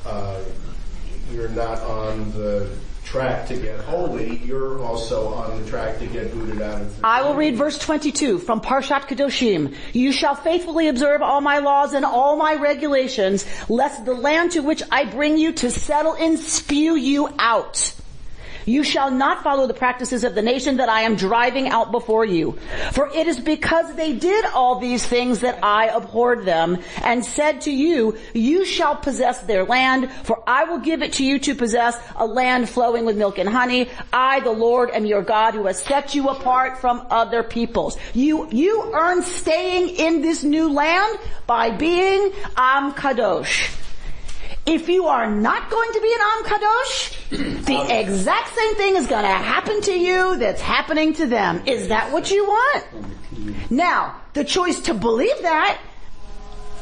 [0.06, 0.40] uh,
[1.32, 2.70] you're not on the
[3.10, 4.36] track to get holy.
[4.36, 6.96] You're also on the track to get booted out of.
[7.00, 9.74] The I will read verse 22 from Parshat Kedoshim.
[9.92, 14.60] You shall faithfully observe all my laws and all my regulations, lest the land to
[14.60, 17.99] which I bring you to settle in spew you out.
[18.70, 22.24] You shall not follow the practices of the nation that I am driving out before
[22.24, 22.56] you.
[22.92, 27.62] For it is because they did all these things that I abhorred them and said
[27.62, 31.56] to you, you shall possess their land, for I will give it to you to
[31.56, 33.90] possess a land flowing with milk and honey.
[34.12, 37.98] I, the Lord, am your God who has set you apart from other peoples.
[38.14, 41.18] You, you earn staying in this new land
[41.48, 43.79] by being Am Kadosh.
[44.70, 47.28] If you are not going to be an Am Kadosh,
[47.66, 51.64] the exact same thing is going to happen to you that's happening to them.
[51.66, 52.86] Is that what you want?
[53.68, 55.80] Now, the choice to believe that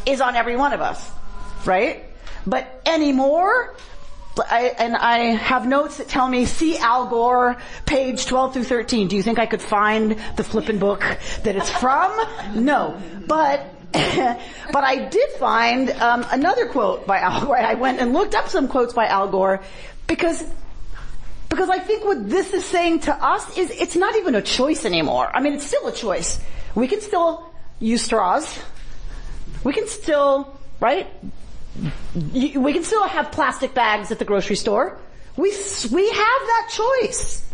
[0.04, 1.10] is on every one of us,
[1.64, 2.04] right?
[2.46, 3.74] But anymore,
[4.38, 9.08] I, and I have notes that tell me, see Al Gore, page 12 through 13.
[9.08, 11.00] Do you think I could find the flippin' book
[11.42, 12.12] that it's from?
[12.54, 13.00] No.
[13.26, 17.56] But but I did find um, another quote by Al Gore.
[17.58, 19.62] I went and looked up some quotes by Al Gore
[20.06, 20.44] because
[21.48, 24.84] because I think what this is saying to us is it's not even a choice
[24.84, 25.30] anymore.
[25.34, 26.38] I mean, it's still a choice.
[26.74, 28.58] We can still use straws.
[29.64, 31.06] We can still, right?
[32.14, 34.98] We can still have plastic bags at the grocery store.
[35.36, 35.50] We
[35.90, 37.47] we have that choice.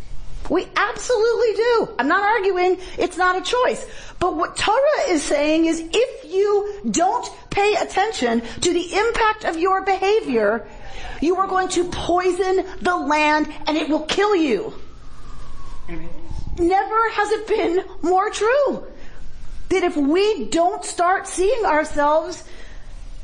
[0.50, 1.88] We absolutely do.
[1.98, 3.86] I'm not arguing it's not a choice.
[4.18, 9.56] But what Torah is saying is if you don't pay attention to the impact of
[9.56, 10.66] your behavior,
[11.20, 14.74] you are going to poison the land and it will kill you.
[16.58, 18.86] Never has it been more true
[19.70, 22.44] that if we don't start seeing ourselves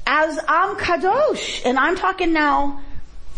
[0.06, 2.80] as Am Kadosh, and I'm talking now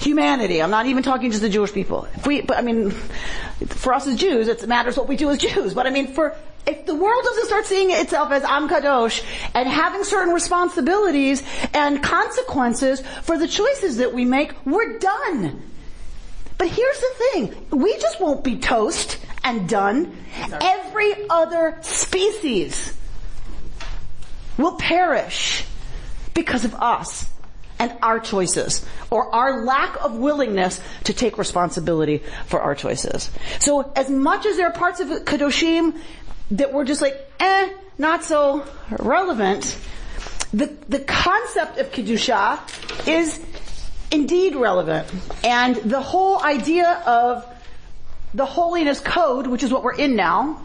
[0.03, 0.63] humanity.
[0.63, 2.07] I'm not even talking just the Jewish people.
[2.15, 5.39] If we, but I mean, for us as Jews, it matters what we do as
[5.39, 5.75] Jews.
[5.75, 6.37] But I mean, for
[6.67, 9.25] if the world doesn't start seeing itself as Am Kadosh
[9.55, 11.43] and having certain responsibilities
[11.75, 15.63] and consequences for the choices that we make, we're done.
[16.59, 20.17] But here's the thing, we just won't be toast and done.
[20.61, 22.97] Every other species
[24.57, 25.65] will perish
[26.35, 27.29] because of us
[27.79, 33.31] and our choices or our lack of willingness to take responsibility for our choices.
[33.59, 35.99] So as much as there are parts of Kedoshim
[36.53, 38.65] that we're just like, eh, not so
[38.99, 39.77] relevant,
[40.53, 42.59] the, the concept of Kedusha
[43.09, 43.41] is
[44.11, 45.11] indeed relevant.
[45.43, 47.47] And the whole idea of
[48.35, 50.61] the holiness code, which is what we're in now,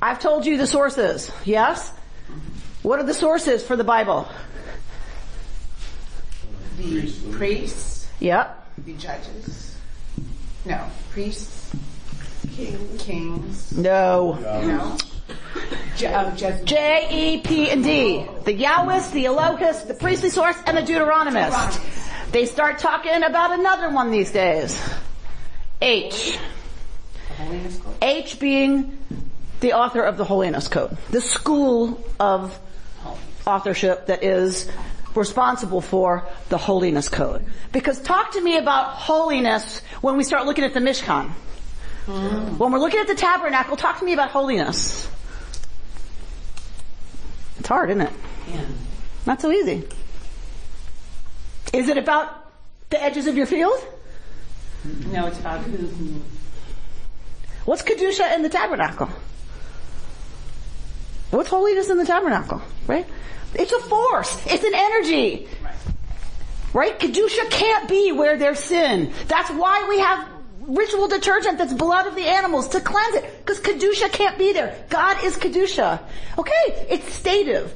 [0.00, 1.92] I've told you the sources, yes?
[2.82, 4.28] What are the sources for the Bible?
[6.78, 8.66] The priests, Yep.
[8.86, 9.74] the judges.
[10.64, 11.70] No, priests,
[12.54, 13.76] king, kings.
[13.76, 14.34] No.
[14.40, 14.96] No.
[15.96, 18.24] Je- um, Jez- J, E, P, and D.
[18.44, 21.80] The Yahwist, the Elohist, the priestly source, and the Deuteronomist.
[22.32, 24.80] They start talking about another one these days.
[25.82, 26.38] H.
[27.38, 27.94] holiness code.
[28.02, 28.98] H being
[29.60, 30.96] the author of the Holiness Code.
[31.10, 32.58] The school of
[33.46, 34.70] authorship that is
[35.18, 37.44] responsible for the Holiness Code.
[37.72, 41.30] Because talk to me about holiness when we start looking at the Mishkan.
[42.06, 45.06] When we're looking at the tabernacle, talk to me about holiness.
[47.58, 48.12] It's hard, isn't it?
[48.50, 48.64] Yeah.
[49.26, 49.86] Not so easy.
[51.74, 52.50] Is it about
[52.88, 53.78] the edges of your field?
[55.12, 56.22] No, it's about who.
[57.66, 59.10] What's Kedusha in the tabernacle?
[61.30, 63.06] What's holiness in the tabernacle, right?
[63.54, 64.40] It's a force.
[64.46, 65.48] It's an energy.
[66.72, 66.98] Right?
[66.98, 69.12] Kedusha can't be where there's sin.
[69.26, 70.28] That's why we have
[70.60, 73.38] ritual detergent that's blood of the animals to cleanse it.
[73.38, 74.84] Because Kedusha can't be there.
[74.90, 76.00] God is Kedusha.
[76.36, 77.74] Okay, it's stative.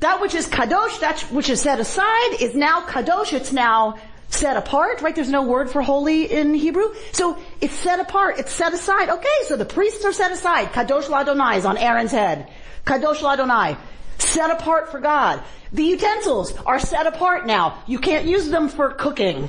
[0.00, 3.32] That which is Kadosh, that which is set aside, is now Kadosh.
[3.32, 3.98] It's now
[4.28, 5.14] set apart, right?
[5.14, 6.94] There's no word for holy in Hebrew.
[7.12, 9.08] So it's set apart, it's set aside.
[9.08, 10.72] Okay, so the priests are set aside.
[10.72, 12.48] Kadosh Ladonai is on Aaron's head.
[12.84, 13.78] Kadosh Ladonai.
[14.18, 15.42] Set apart for God.
[15.72, 17.82] The utensils are set apart now.
[17.86, 19.48] You can't use them for cooking.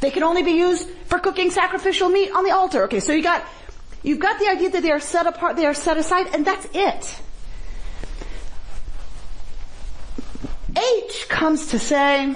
[0.00, 2.84] They can only be used for cooking sacrificial meat on the altar.
[2.84, 3.44] Okay, so you got,
[4.02, 6.66] you've got the idea that they are set apart, they are set aside, and that's
[6.72, 7.20] it.
[10.76, 12.34] H comes to say,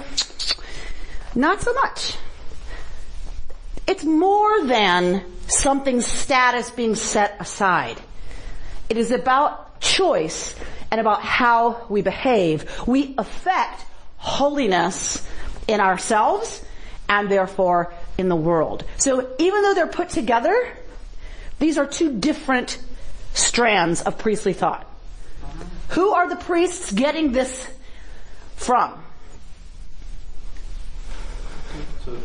[1.35, 2.17] not so much.
[3.87, 7.99] It's more than something's status being set aside.
[8.89, 10.55] It is about choice
[10.93, 12.69] and about how we behave.
[12.85, 13.83] We affect
[14.17, 15.27] holiness
[15.67, 16.63] in ourselves
[17.09, 18.83] and therefore in the world.
[18.97, 20.55] So even though they're put together,
[21.57, 22.77] these are two different
[23.33, 24.87] strands of priestly thought.
[25.89, 27.67] Who are the priests getting this
[28.55, 28.93] from?
[32.05, 32.15] So,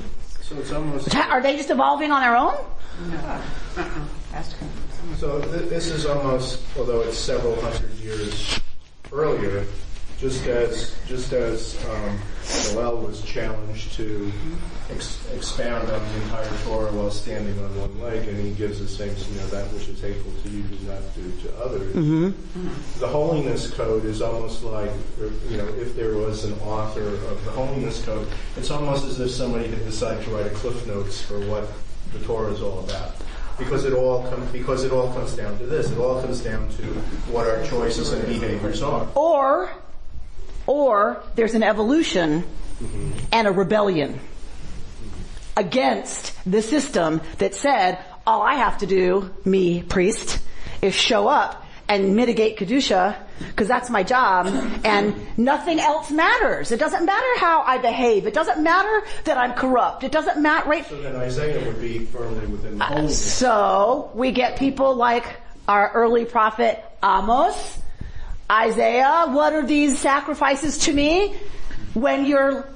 [0.42, 1.16] so it's almost.
[1.16, 2.54] Are they just evolving on their own?
[3.08, 3.16] No.
[3.16, 4.42] Uh-uh.
[5.18, 8.34] So th- this is almost, although it's several hundred years
[9.38, 9.66] earlier,
[10.18, 12.18] just as just as um,
[12.72, 14.32] Joel was challenged to
[14.90, 18.88] ex- expound on the entire Torah while standing on one leg, and he gives the
[18.88, 21.94] same, you know, that which is hateful to you, do not do to others.
[21.94, 23.00] Mm-hmm.
[23.00, 24.90] The holiness code is almost like,
[25.48, 28.26] you know, if there was an author of the holiness code,
[28.56, 31.68] it's almost as if somebody had decided to write a cliff notes for what
[32.12, 33.14] the Torah is all about
[33.58, 35.90] because it all comes because it all comes down to this.
[35.90, 36.82] It all comes down to
[37.32, 39.08] what our choices and behaviors are.
[39.14, 39.70] Or,
[40.66, 43.10] or there's an evolution mm-hmm.
[43.32, 44.20] and a rebellion
[45.56, 50.40] against the system that said, all I have to do, me, priest,
[50.80, 54.46] is show up and mitigate Kedusha, because that's my job,
[54.84, 56.70] and nothing else matters.
[56.70, 58.26] It doesn't matter how I behave.
[58.26, 60.04] It doesn't matter that I'm corrupt.
[60.04, 60.86] It doesn't matter, right?
[60.86, 63.34] So then Isaiah would be firmly within the uh, holiness.
[63.34, 65.24] So, we get people like
[65.66, 67.78] our early prophet Amos,
[68.50, 71.36] Isaiah, what are these sacrifices to me?
[71.94, 72.68] When you're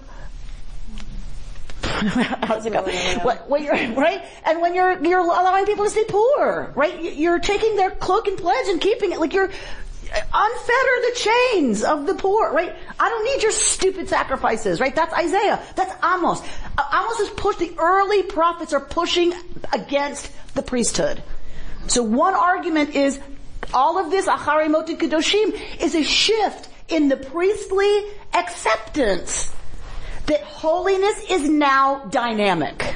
[2.08, 2.82] How's it go?
[3.22, 4.24] What, when you're, right?
[4.44, 7.16] And when you're, you're allowing people to stay poor, right?
[7.16, 9.50] You're taking their cloak and pledge and keeping it, like you're,
[10.12, 12.74] unfetter the chains of the poor, right?
[12.98, 14.94] I don't need your stupid sacrifices, right?
[14.94, 15.60] That's Isaiah.
[15.74, 16.42] That's Amos.
[16.76, 19.32] Uh, Amos is pushed, the early prophets are pushing
[19.72, 21.22] against the priesthood.
[21.88, 23.20] So one argument is,
[23.72, 29.52] all of this, Achare Moti Kedoshim, is a shift in the priestly acceptance
[30.26, 32.94] that holiness is now dynamic.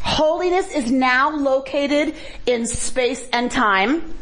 [0.00, 2.14] Holiness is now located
[2.46, 4.14] in space and time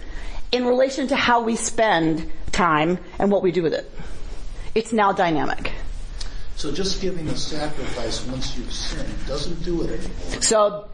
[0.53, 3.91] in relation to how we spend time and what we do with it.
[4.75, 5.73] It's now dynamic.
[6.57, 10.43] So just giving a sacrifice once you've sinned doesn't do it anymore.
[10.43, 10.89] So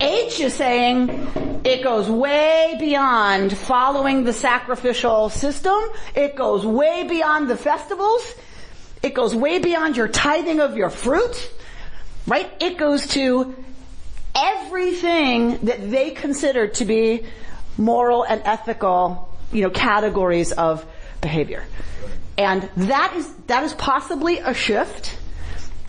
[0.00, 5.76] H is saying it goes way beyond following the sacrificial system.
[6.14, 8.22] It goes way beyond the festivals.
[9.02, 11.52] It goes way beyond your tithing of your fruit.
[12.26, 12.50] Right?
[12.60, 13.56] It goes to
[14.34, 17.24] everything that they consider to be
[17.78, 20.84] moral and ethical, you know, categories of
[21.20, 21.64] behavior.
[22.36, 25.18] And that is, that is possibly a shift.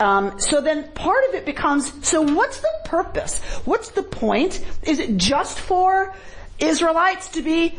[0.00, 3.40] Um, so then part of it becomes, so what's the purpose?
[3.66, 4.64] What's the point?
[4.82, 6.14] Is it just for
[6.58, 7.78] Israelites to be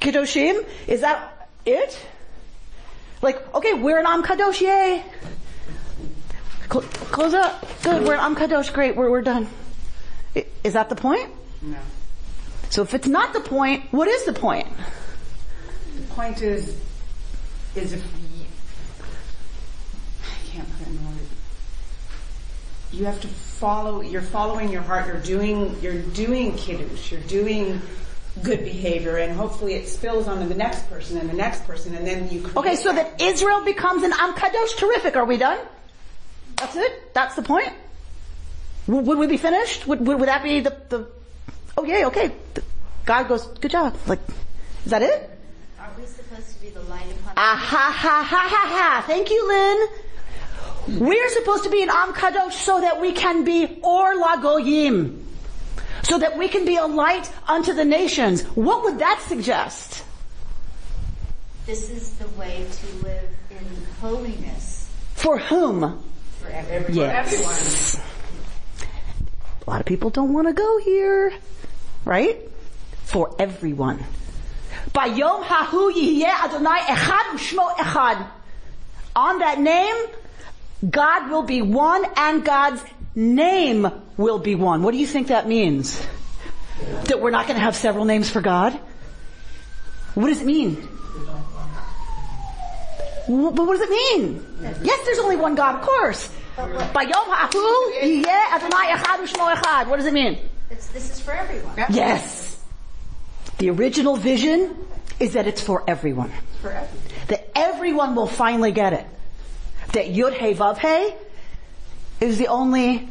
[0.00, 0.66] Kedoshim?
[0.86, 1.98] Is that it?
[3.20, 5.04] Like, okay, we're an Am Kadosh, yay!
[6.70, 7.66] Cl- close up.
[7.82, 9.48] Good, we're an Am Kadosh, great, we're, we're done.
[10.62, 11.28] Is that the point?
[11.62, 11.78] No.
[12.70, 14.68] So if it's not the point, what is the point?
[15.96, 16.76] The point is,
[17.74, 18.46] is if you,
[20.22, 21.20] I can't put it in words.
[22.92, 27.80] You have to follow, you're following your heart, you're doing, you're doing kiddush, you're doing
[28.42, 32.06] good behavior and hopefully it spills onto the next person and the next person and
[32.06, 35.16] then you create Okay, so that Israel becomes an Am Kadosh, terrific.
[35.16, 35.58] Are we done?
[36.56, 37.14] That's it?
[37.14, 37.68] That's the point?
[38.86, 39.86] W- Would we be finished?
[39.86, 41.06] Would, would, would that be the, the,
[41.76, 42.32] oh yay, okay.
[43.04, 43.96] God goes, good job.
[44.06, 44.20] Like,
[44.84, 45.30] is that it?
[45.78, 49.04] Aren't we supposed to be the light upon Ah ha ha ha ha ha.
[49.06, 51.00] Thank you, Lynn.
[51.00, 55.24] We're supposed to be an Am Kadosh so that we can be Or Lagoyim.
[56.08, 58.42] So that we can be a light unto the nations.
[58.56, 60.04] What would that suggest?
[61.68, 63.66] this is the way to live in
[64.00, 66.02] holiness For whom?
[66.40, 66.94] for everyone.
[66.94, 68.00] Yes.
[69.66, 71.30] A lot of people don't want to go here,
[72.06, 72.38] right?
[73.04, 74.02] For everyone.
[74.94, 78.26] Bayom hahu yihyeh Adonai echad u'shmo echad.
[79.14, 79.96] On that name,
[80.88, 82.82] God will be one and God's
[83.14, 84.82] name will be one.
[84.82, 86.04] What do you think that means?
[87.04, 88.72] That we're not going to have several names for God?
[90.14, 90.76] What does it mean?
[93.28, 94.44] But what does it mean?
[94.82, 96.32] Yes, there's only one God, of course.
[96.56, 99.86] Bayom ha'ahu yihyeh Adonai echad u'shmo echad.
[99.88, 100.38] What does it mean?
[100.70, 101.76] It's, this is for everyone.
[101.90, 102.60] Yes.
[103.58, 104.74] The original vision
[105.20, 106.32] is that it's for everyone.
[106.62, 107.04] For everyone.
[107.28, 109.06] That everyone will finally get it.
[109.92, 111.14] That Yud He Vav He
[112.20, 113.08] is the only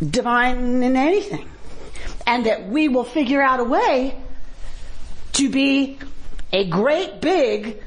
[0.00, 1.48] divine in anything.
[2.26, 4.16] And that we will figure out a way
[5.32, 5.98] to be
[6.52, 7.82] a great big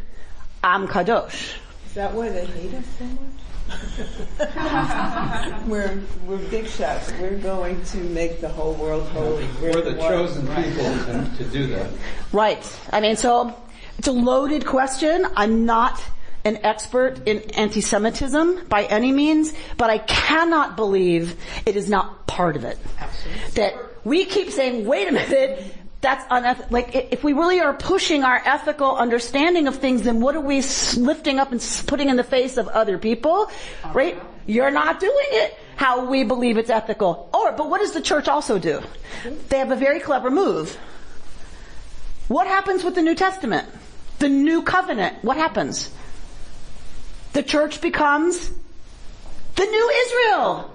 [0.64, 1.56] Am Kadosh.
[1.88, 3.20] Is that why they hate us so much?
[5.68, 7.12] we're we're big shots.
[7.20, 9.48] We're going to make the whole world holy.
[9.62, 10.10] We're the one.
[10.10, 11.92] chosen people to, to do that.
[12.32, 12.80] Right.
[12.92, 13.56] I mean, so
[13.98, 15.26] it's a loaded question.
[15.36, 16.04] I'm not
[16.46, 21.36] an expert in anti-Semitism by any means, but I cannot believe
[21.66, 22.78] it is not part of it.
[23.00, 23.52] Absolutely.
[23.56, 23.74] That
[24.06, 26.72] we keep saying, wait a minute, that's unethical.
[26.72, 30.62] Like, if we really are pushing our ethical understanding of things, then what are we
[30.98, 33.50] lifting up and putting in the face of other people?
[33.92, 34.22] Right?
[34.46, 37.28] You're not doing it how we believe it's ethical.
[37.34, 38.82] Or, but what does the church also do?
[39.50, 40.78] They have a very clever move.
[42.28, 43.68] What happens with the New Testament?
[44.20, 45.24] The New Covenant.
[45.24, 45.90] What happens?
[47.36, 48.50] The church becomes
[49.58, 50.72] the new Israel.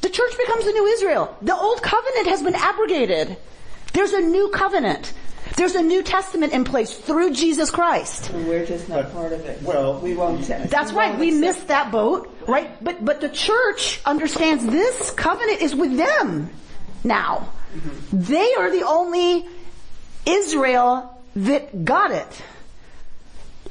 [0.00, 1.36] The church becomes the new Israel.
[1.42, 3.36] The old covenant has been abrogated.
[3.92, 5.12] There's a new covenant.
[5.58, 8.30] There's a New Testament in place through Jesus Christ.
[8.30, 9.60] And we're just not part of it.
[9.60, 10.46] Well, we won't.
[10.46, 11.08] That's we right.
[11.10, 12.82] won't We accept- missed that boat, right?
[12.82, 16.48] But but the church understands this covenant is with them
[17.04, 17.48] now.
[17.74, 18.22] Mm-hmm.
[18.22, 19.46] They are the only
[20.24, 22.42] Israel that got it.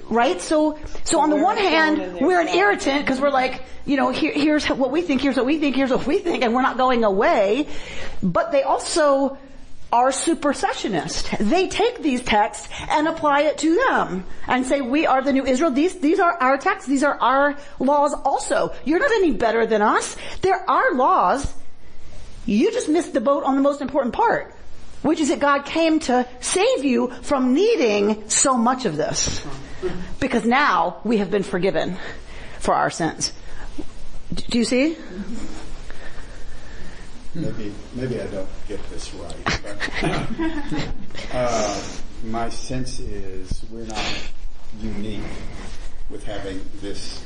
[0.10, 0.40] Right?
[0.42, 4.34] So so on the one hand, we're an irritant because we're like, you know, here,
[4.34, 6.78] here's what we think, here's what we think, here's what we think, and we're not
[6.78, 7.68] going away.
[8.22, 9.38] But they also
[9.92, 11.38] are supersessionist.
[11.38, 15.46] They take these texts and apply it to them and say, we are the new
[15.46, 15.72] Israel.
[15.72, 16.90] These, these are our texts.
[16.90, 18.74] These are our laws also.
[18.84, 20.18] You're not any better than us.
[20.42, 21.54] There are laws.
[22.46, 24.54] You just missed the boat on the most important part,
[25.04, 29.46] which is that God came to save you from needing so much of this.
[30.20, 31.98] Because now we have been forgiven
[32.60, 33.34] for our sins.
[34.34, 34.98] Do you see?
[37.38, 40.90] maybe maybe I don't get this right, but
[41.34, 41.84] uh,
[42.26, 44.32] my sense is we're not
[44.82, 45.22] unique
[46.10, 47.24] with having this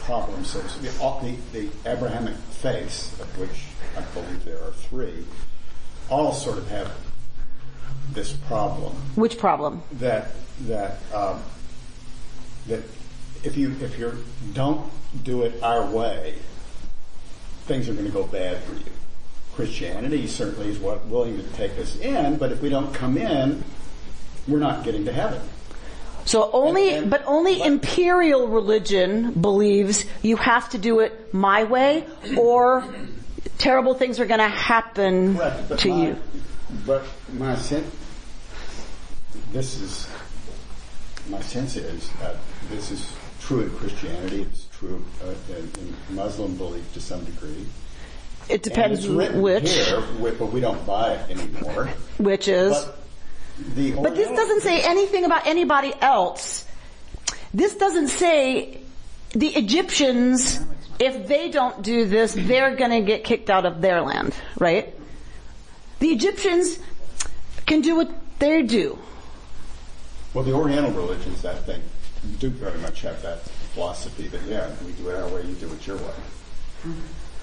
[0.00, 0.44] problem.
[0.44, 0.62] So.
[1.00, 5.24] All the, the Abrahamic faiths, of which I believe there are three,
[6.08, 6.90] all sort of have
[8.12, 9.82] this problem Which problem?
[9.92, 10.32] that
[10.62, 11.42] that um,
[12.66, 12.82] that
[13.44, 14.90] if you if you don't
[15.24, 16.34] do it our way,
[17.66, 18.84] things are going to go bad for you.
[19.54, 23.64] Christianity certainly is what willing to take us in, but if we don't come in,
[24.46, 25.40] we're not getting to heaven.
[26.24, 31.32] So only, And- and- but only but- imperial religion believes you have to do it
[31.34, 32.04] my way
[32.36, 32.84] or
[33.58, 36.16] terrible things are going to happen Correct, to my, you.
[36.86, 37.04] But
[37.34, 37.94] my sense,
[39.52, 40.08] this is,
[41.28, 42.36] my sense is that
[42.70, 47.66] this is true in Christianity, it's true uh, in, in Muslim belief to some degree.
[48.48, 51.86] It depends which, here, but we don't buy it anymore.
[52.18, 52.72] which is.
[52.72, 52.96] But
[53.74, 56.66] the But this doesn't say anything about anybody else.
[57.54, 58.80] This doesn't say
[59.32, 60.60] the Egyptians,
[60.98, 64.94] if they don't do this, they're gonna get kicked out of their land, right?
[66.00, 66.78] The Egyptians
[67.70, 68.10] can do what
[68.40, 68.98] they do.
[70.34, 71.84] Well, the Oriental religions, I think,
[72.40, 73.42] do very much have that
[73.74, 76.12] philosophy that, yeah, we do it our way, you do it your way.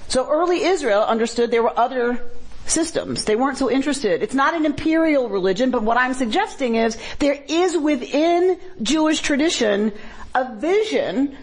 [0.10, 2.22] So early Israel understood there were other
[2.66, 3.24] systems.
[3.24, 4.22] They weren't so interested.
[4.22, 9.94] It's not an imperial religion, but what I'm suggesting is there is within Jewish tradition
[10.36, 11.38] a vision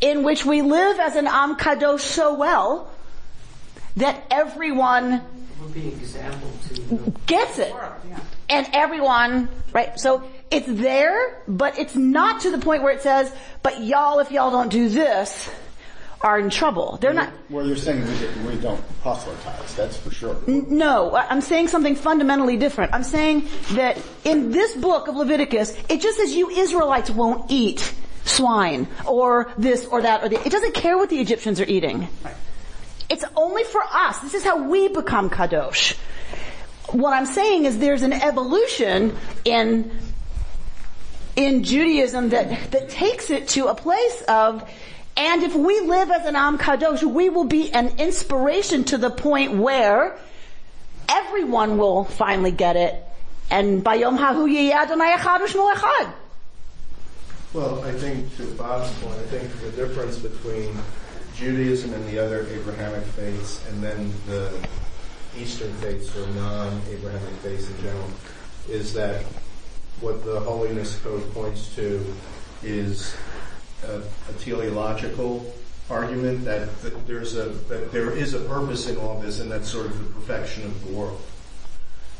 [0.00, 2.88] in which we live as an Am Kadosh so well
[3.96, 5.22] that everyone
[5.72, 7.74] be example to the gets it.
[8.48, 9.98] And everyone, right?
[9.98, 14.30] So it's there, but it's not to the point where it says, but y'all, if
[14.30, 15.50] y'all don't do this,
[16.22, 16.98] are in trouble.
[17.00, 20.36] They're not, Well, you're saying we, we don't proselytize, that's for sure.
[20.46, 22.94] no, I'm saying something fundamentally different.
[22.94, 27.92] I'm saying that in this book of Leviticus, it just says you Israelites won't eat
[28.24, 32.08] swine or this or that or the, it doesn't care what the Egyptians are eating.
[33.12, 34.20] It's only for us.
[34.20, 35.94] This is how we become kadosh.
[36.92, 39.90] What I'm saying is there's an evolution in
[41.36, 44.68] in Judaism that, that takes it to a place of,
[45.16, 49.10] and if we live as an Am Kadosh, we will be an inspiration to the
[49.10, 50.18] point where
[51.08, 53.02] everyone will finally get it.
[53.50, 56.12] And Bayom Hahu Yeh Adonai Echad.
[57.52, 60.74] Well, I think to Bob's point, I think the difference between
[61.36, 64.52] Judaism and the other Abrahamic faiths and then the
[65.38, 68.10] Eastern faiths or non-Abrahamic faiths in general
[68.68, 69.24] is that
[70.00, 72.04] what the Holiness Code points to
[72.62, 73.16] is
[73.84, 75.54] a, a teleological
[75.90, 79.68] argument that, that there's a that there is a purpose in all this, and that's
[79.68, 81.20] sort of the perfection of the world.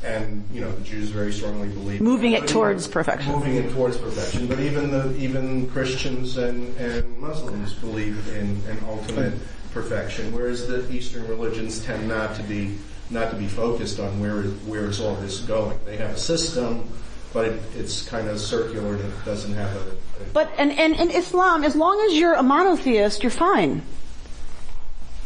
[0.04, 3.32] And you know, the Jews very strongly believe Moving it towards even- perfection.
[3.32, 8.78] Moving it towards perfection, but even the even Christians and, and Muslims believe in an
[8.86, 9.34] ultimate
[9.72, 12.76] perfection, whereas the Eastern religions tend not to be
[13.10, 15.78] not to be focused on where where is all this going.
[15.84, 16.88] They have a system,
[17.32, 20.94] but it, it's kind of circular and it doesn't have a, a But, and, and
[20.96, 23.82] in Islam, as long as you're a monotheist, you're fine.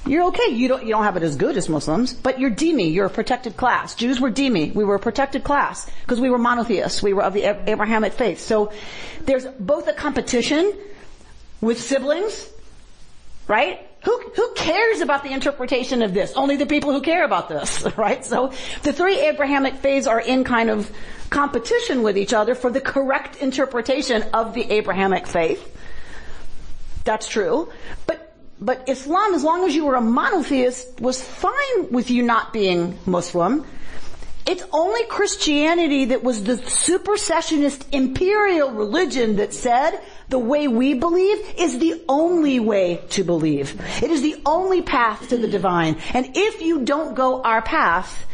[0.06, 0.52] You're okay.
[0.52, 2.92] You don't, you don't have it as good as Muslims, but you're dhimmi.
[2.92, 3.94] You're a protected class.
[3.94, 4.74] Jews were dhimmi.
[4.74, 7.02] We were a protected class because we were monotheists.
[7.02, 8.40] We were of the Abrahamic faith.
[8.40, 8.72] So
[9.24, 10.72] there's both a competition
[11.60, 12.48] with siblings,
[13.48, 13.86] right?
[14.04, 16.32] Who, who cares about the interpretation of this?
[16.34, 18.24] Only the people who care about this, right?
[18.24, 18.52] So
[18.84, 20.90] the three Abrahamic faiths are in kind of
[21.30, 25.72] competition with each other for the correct interpretation of the Abrahamic faith.
[27.02, 27.72] That's true.
[28.06, 28.25] But
[28.60, 32.98] but Islam, as long as you were a monotheist, was fine with you not being
[33.04, 33.66] Muslim.
[34.46, 41.38] It's only Christianity that was the supersessionist imperial religion that said the way we believe
[41.58, 43.80] is the only way to believe.
[44.02, 45.96] It is the only path to the divine.
[46.14, 48.24] And if you don't go our path,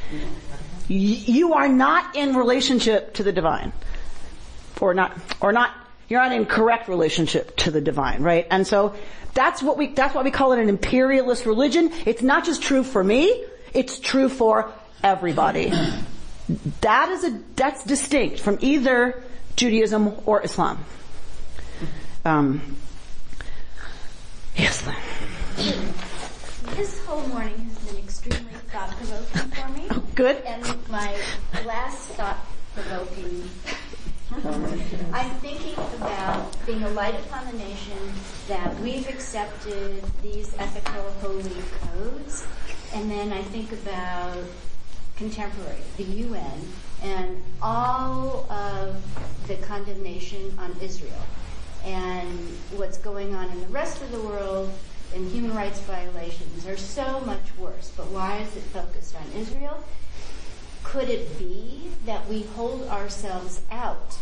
[0.87, 3.73] you are not in relationship to the divine.
[4.81, 5.71] Or not, or not,
[6.09, 8.47] you're not in correct relationship to the divine, right?
[8.51, 8.95] And so
[9.35, 11.91] that's what we, that's why we call it an imperialist religion.
[12.07, 14.71] It's not just true for me, it's true for
[15.03, 15.73] everybody.
[16.81, 19.23] That is a, that's distinct from either
[19.57, 20.85] Judaism or Islam.
[22.25, 22.77] Um,
[24.57, 24.83] yes.
[26.77, 29.87] This whole morning has been extremely thought-provoking for me.
[29.91, 30.37] Oh, good.
[30.45, 31.17] And my
[31.65, 33.49] last thought-provoking
[35.13, 37.99] I'm thinking about being a light upon the nation,
[38.49, 41.51] that we've accepted these ethical holy
[41.83, 42.47] codes,
[42.95, 44.39] and then I think about
[45.17, 46.69] contemporary, the UN,
[47.03, 48.97] and all of
[49.49, 51.27] the condemnation on Israel,
[51.85, 52.39] and
[52.77, 54.73] what's going on in the rest of the world,
[55.15, 57.93] and human rights violations are so much worse.
[57.95, 59.85] But why is it focused on Israel?
[60.85, 64.17] Could it be that we hold ourselves out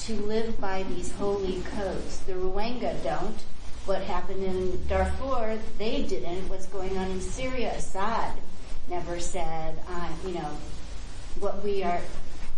[0.00, 2.20] to live by these holy codes?
[2.20, 3.38] The Rohingya don't.
[3.84, 6.48] What happened in Darfur, they didn't.
[6.48, 8.38] What's going on in Syria, Assad
[8.88, 10.50] never said, uh, you know,
[11.40, 12.00] what we are,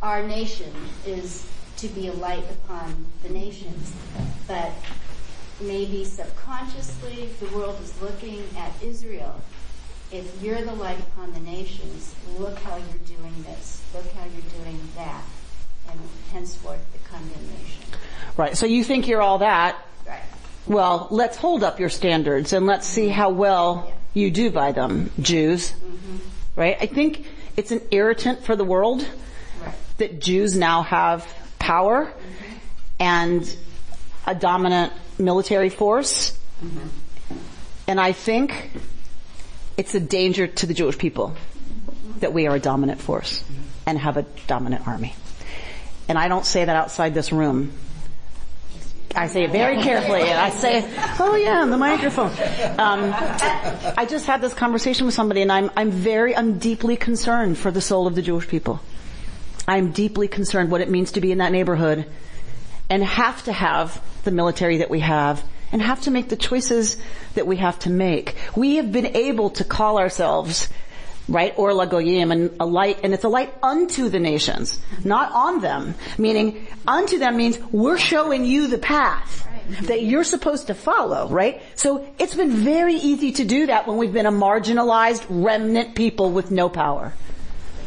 [0.03, 0.72] our nation
[1.07, 3.93] is to be a light upon the nations.
[4.47, 4.72] But
[5.61, 9.41] maybe subconsciously the world is looking at Israel
[10.12, 14.62] if you're the light upon the nations, look how you're doing this, look how you're
[14.62, 15.22] doing that,
[15.90, 16.00] and
[16.32, 17.84] henceforth the condemnation.
[18.36, 18.56] Right.
[18.56, 19.76] So you think you're all that.
[20.06, 20.20] Right.
[20.66, 25.11] Well, let's hold up your standards and let's see how well you do by them,
[25.20, 25.70] Jews.
[25.72, 26.16] Mm-hmm.
[26.56, 26.76] Right?
[26.80, 29.06] I think it's an irritant for the world
[29.98, 32.54] that Jews now have power mm-hmm.
[32.98, 33.56] and
[34.26, 36.36] a dominant military force.
[36.64, 36.88] Mm-hmm.
[37.86, 38.70] And I think
[39.81, 41.35] it's a danger to the Jewish people
[42.18, 43.43] that we are a dominant force
[43.87, 45.14] and have a dominant army.
[46.07, 47.72] And I don't say that outside this room.
[49.16, 50.20] I say it very carefully.
[50.20, 50.85] And I say,
[51.18, 52.31] oh yeah, the microphone.
[52.78, 53.14] Um,
[53.97, 57.70] I just had this conversation with somebody and I'm, I'm very, I'm deeply concerned for
[57.70, 58.81] the soul of the Jewish people.
[59.66, 62.05] I'm deeply concerned what it means to be in that neighborhood
[62.91, 66.96] and have to have the military that we have and have to make the choices
[67.34, 68.34] that we have to make.
[68.56, 70.68] We have been able to call ourselves
[71.30, 71.54] right?
[71.56, 75.94] Or lagoyim, and a light, and it's a light unto the nations, not on them.
[76.18, 79.46] Meaning, unto them means we're showing you the path.
[79.82, 81.62] that you're supposed to follow, right?
[81.76, 86.32] So it's been very easy to do that when we've been a marginalized remnant people
[86.32, 87.14] with no power.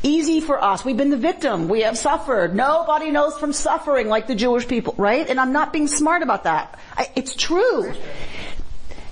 [0.03, 0.83] easy for us.
[0.83, 1.67] We've been the victim.
[1.67, 2.55] We have suffered.
[2.55, 5.27] Nobody knows from suffering like the Jewish people, right?
[5.29, 6.79] And I'm not being smart about that.
[6.97, 7.93] I, it's true.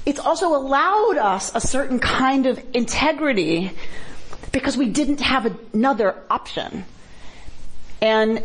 [0.06, 3.72] It's also allowed us a certain kind of integrity
[4.52, 6.86] because we didn't have another option.
[8.02, 8.42] And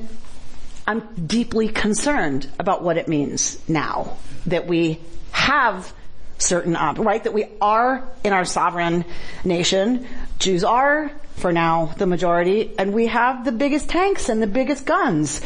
[0.86, 5.92] I'm deeply concerned about what it means now that we have
[6.38, 7.22] certain op- right?
[7.24, 9.04] That we are in our sovereign
[9.44, 10.06] nation.
[10.38, 14.86] Jews are, for now, the majority, and we have the biggest tanks and the biggest
[14.86, 15.40] guns.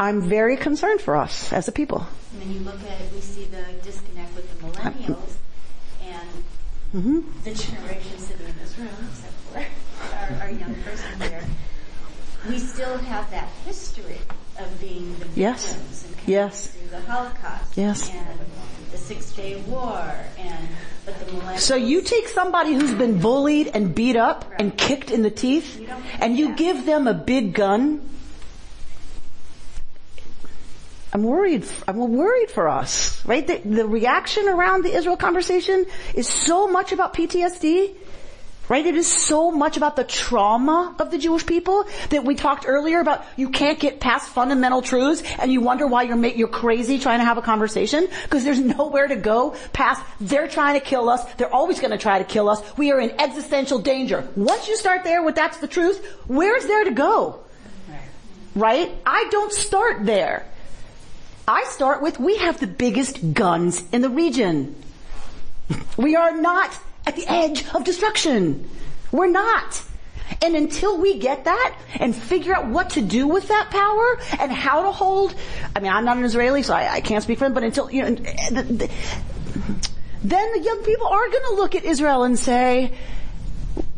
[0.00, 2.06] I'm very concerned for us as a people.
[2.32, 5.34] And then you look at it, we see the disconnect with the millennials
[6.02, 6.28] and
[6.94, 7.20] mm-hmm.
[7.42, 9.58] the generation sitting in this room, except for
[10.14, 11.44] our, our young person here.
[12.48, 14.18] We still have that history
[14.60, 16.04] of being the victims Yes.
[16.06, 16.66] and coming Yes.
[16.68, 18.10] through the Holocaust Yes.
[18.10, 18.38] and
[18.92, 20.97] the Six Day War and but the millennials.
[21.56, 25.88] So you take somebody who's been bullied and beat up and kicked in the teeth,
[26.20, 28.00] and you give them a big gun.
[31.12, 31.64] I'm worried.
[31.86, 33.46] I'm worried for us, right?
[33.46, 37.94] The, the reaction around the Israel conversation is so much about PTSD,
[38.68, 38.84] right?
[38.84, 43.00] It is so much about the trauma of the Jewish people that we talked earlier
[43.00, 43.24] about.
[43.36, 47.24] You can't get past fundamental truths, and you wonder why you're you're crazy trying to
[47.24, 50.02] have a conversation because there's nowhere to go past.
[50.20, 51.24] They're trying to kill us.
[51.34, 52.60] They're always going to try to kill us.
[52.76, 54.28] We are in existential danger.
[54.36, 57.40] Once you start there with that's the truth, where's there to go?
[58.54, 58.90] Right?
[59.06, 60.44] I don't start there.
[61.46, 64.74] I start with we have the biggest guns in the region.
[65.96, 66.78] We are not
[67.08, 68.68] at the edge of destruction.
[69.10, 69.82] We're not.
[70.42, 74.52] And until we get that and figure out what to do with that power and
[74.52, 75.34] how to hold,
[75.74, 77.90] I mean, I'm not an Israeli, so I, I can't speak for them, but until,
[77.90, 78.90] you know, the, the,
[80.22, 82.92] then the young people are going to look at Israel and say,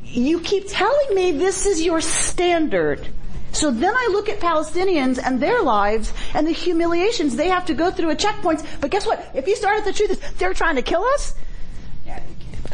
[0.05, 3.09] you keep telling me this is your standard.
[3.51, 7.75] So then I look at Palestinians and their lives and the humiliations they have to
[7.75, 8.65] go through at checkpoints.
[8.81, 9.33] But guess what?
[9.35, 11.35] If you start at the truth, they're trying to kill us.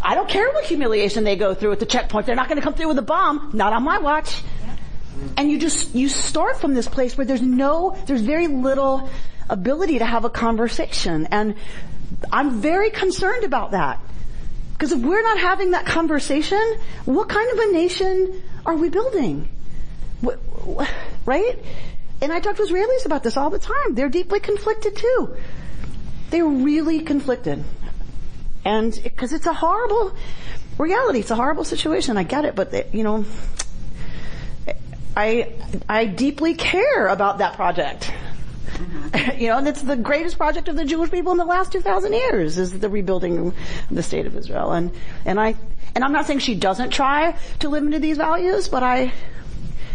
[0.08, 2.26] I don't care what humiliation they go through at the checkpoint.
[2.26, 3.50] They're not going to come through with a bomb.
[3.54, 4.42] Not on my watch.
[5.36, 9.10] And you just, you start from this place where there's no, there's very little
[9.50, 11.26] ability to have a conversation.
[11.32, 11.56] And
[12.32, 13.98] I'm very concerned about that.
[14.74, 16.62] Because if we're not having that conversation,
[17.04, 19.48] what kind of a nation are we building?
[20.24, 20.38] Wh-
[20.78, 20.88] wh-
[21.26, 21.58] Right?
[22.20, 23.94] And I talk to Israelis about this all the time.
[23.94, 25.36] They're deeply conflicted too.
[26.30, 27.64] They're really conflicted.
[28.66, 30.12] And because it's a horrible
[30.76, 32.18] reality, it's a horrible situation.
[32.18, 33.24] I get it, but they, you know,
[35.16, 35.52] I
[35.88, 38.12] I deeply care about that project.
[39.38, 42.12] you know, and it's the greatest project of the Jewish people in the last 2,000
[42.12, 43.54] years is the rebuilding of
[43.88, 44.72] the state of Israel.
[44.72, 44.90] And,
[45.24, 45.54] and I,
[45.94, 49.12] and I'm not saying she doesn't try to live into these values, but I,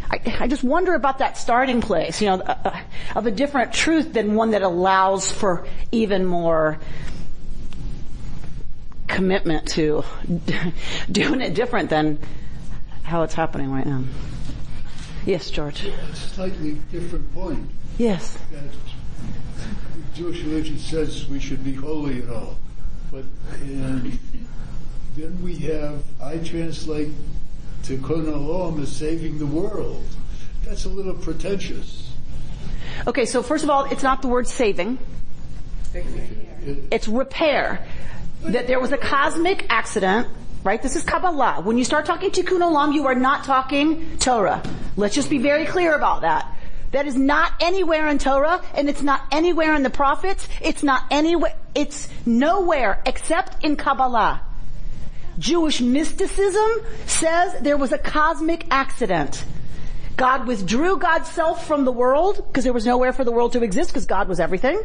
[0.09, 2.79] I, I just wonder about that starting place, you know, uh,
[3.13, 6.79] of a different truth than one that allows for even more
[9.11, 10.03] commitment to
[11.11, 12.19] doing it different than
[13.03, 14.03] how it's happening right now.
[15.25, 15.85] Yes, George.
[15.85, 17.69] A slightly different point.
[17.97, 18.37] Yes.
[18.51, 18.63] That
[20.15, 22.57] Jewish religion says we should be holy and all,
[23.11, 24.17] but and
[25.15, 27.09] then we have I translate
[27.83, 30.03] Tikkun Olam as saving the world.
[30.65, 32.11] That's a little pretentious.
[33.07, 34.97] Okay, so first of all, it's not the word saving.
[36.91, 37.85] It's repair.
[38.43, 40.27] That there was a cosmic accident,
[40.63, 40.81] right?
[40.81, 41.61] This is Kabbalah.
[41.63, 44.63] When you start talking Tikkun Olam, you are not talking Torah.
[44.97, 46.47] Let's just be very clear about that.
[46.91, 50.47] That is not anywhere in Torah, and it's not anywhere in the prophets.
[50.59, 54.41] It's not anywhere, it's nowhere except in Kabbalah.
[55.39, 56.69] Jewish mysticism
[57.05, 59.45] says there was a cosmic accident.
[60.21, 63.63] God withdrew God's self from the world because there was nowhere for the world to
[63.63, 64.79] exist because God was everything.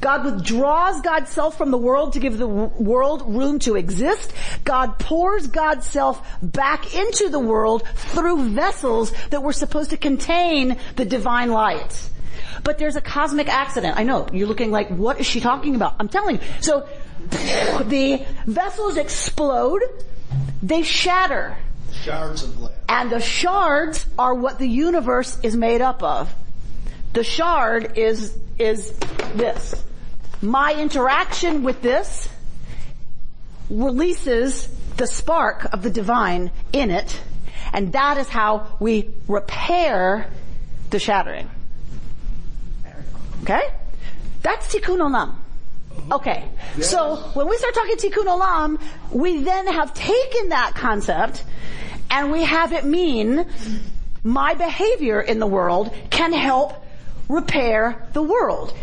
[0.00, 4.32] God withdraws God's self from the world to give the world room to exist.
[4.64, 10.76] God pours God's self back into the world through vessels that were supposed to contain
[10.96, 12.10] the divine light.
[12.64, 13.96] But there's a cosmic accident.
[13.96, 15.94] I know, you're looking like, what is she talking about?
[16.00, 16.42] I'm telling you.
[16.58, 16.88] So,
[17.28, 19.82] the vessels explode,
[20.64, 21.58] they shatter.
[22.02, 22.72] Shards of glass.
[22.88, 26.34] And the shards are what the universe is made up of.
[27.12, 28.92] The shard is, is
[29.34, 29.82] this.
[30.42, 32.28] My interaction with this
[33.70, 37.20] releases the spark of the divine in it,
[37.72, 40.30] And that is how we repair
[40.90, 41.50] the shattering.
[43.42, 43.62] Okay?
[44.42, 45.34] That's tikkun olam.
[46.10, 46.44] Okay.
[46.80, 48.80] So when we start talking tikkun olam,
[49.10, 51.44] we then have taken that concept
[52.10, 53.46] and we have it mean
[54.22, 56.84] my behavior in the world can help
[57.28, 58.74] repair the world.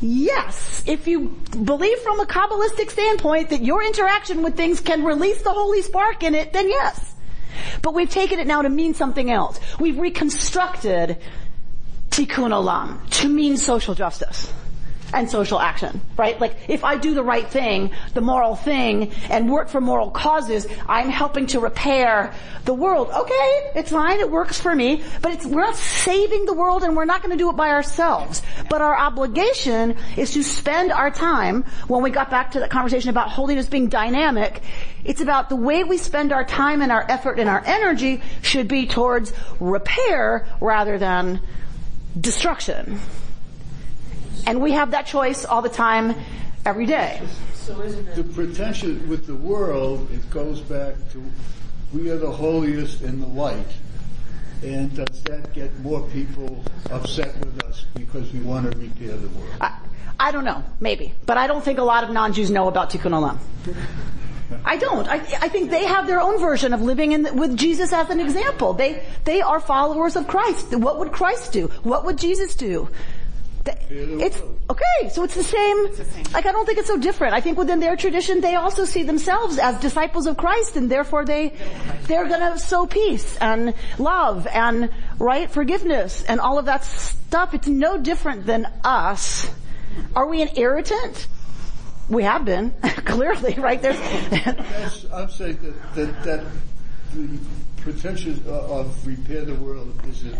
[0.00, 5.40] Yes, if you believe from a Kabbalistic standpoint that your interaction with things can release
[5.42, 7.14] the holy spark in it, then yes.
[7.80, 9.58] But we've taken it now to mean something else.
[9.80, 11.16] We've reconstructed
[12.10, 14.52] tikkun olam to mean social justice
[15.12, 16.40] and social action, right?
[16.40, 20.66] Like if I do the right thing, the moral thing, and work for moral causes,
[20.88, 22.32] I'm helping to repair
[22.64, 23.10] the world.
[23.10, 26.96] Okay, it's fine, it works for me, but it's we're not saving the world and
[26.96, 28.42] we're not to do it by ourselves.
[28.68, 33.10] But our obligation is to spend our time, when we got back to that conversation
[33.10, 34.62] about holiness being dynamic,
[35.04, 38.68] it's about the way we spend our time and our effort and our energy should
[38.68, 41.40] be towards repair rather than
[42.18, 43.00] destruction.
[44.46, 46.14] And we have that choice all the time,
[46.64, 47.20] every day.
[47.54, 48.14] So isn't it?
[48.16, 51.22] The pretension with the world, it goes back to
[51.92, 53.66] we are the holiest in the light.
[54.62, 59.28] And does that get more people upset with us because we want to repair the
[59.28, 59.54] world?
[59.60, 59.78] I,
[60.18, 61.12] I don't know, maybe.
[61.26, 63.38] But I don't think a lot of non-Jews know about Tikkun Olam.
[64.64, 65.08] I don't.
[65.08, 68.20] I, I, think they have their own version of living in, with Jesus as an
[68.20, 68.74] example.
[68.74, 70.74] They, they are followers of Christ.
[70.76, 71.66] What would Christ do?
[71.82, 72.88] What would Jesus do?
[73.90, 74.40] It's
[74.70, 75.08] okay.
[75.10, 75.86] So it's the same.
[76.32, 77.34] Like I don't think it's so different.
[77.34, 81.24] I think within their tradition, they also see themselves as disciples of Christ, and therefore
[81.24, 81.54] they
[82.04, 87.54] they're gonna sow peace and love and right forgiveness and all of that stuff.
[87.54, 89.50] It's no different than us.
[90.14, 91.26] Are we an irritant?
[92.08, 92.70] We have been
[93.04, 93.80] clearly, right?
[93.80, 93.98] There's.
[95.12, 96.44] I'm saying that that, that
[97.14, 97.38] the
[97.78, 100.36] pretension of repair the world is a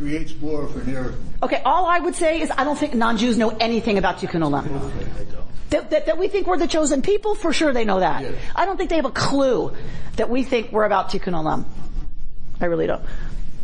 [0.00, 1.14] creates more of an error.
[1.42, 4.64] Okay, all I would say is I don't think non-Jews know anything about Tikkun Olam.
[5.68, 8.22] That, that, that, we think we're the chosen people, for sure they know that.
[8.22, 8.34] Yes.
[8.56, 9.72] I don't think they have a clue
[10.16, 11.64] that we think we're about Tikkun Olam.
[12.60, 13.02] I really don't.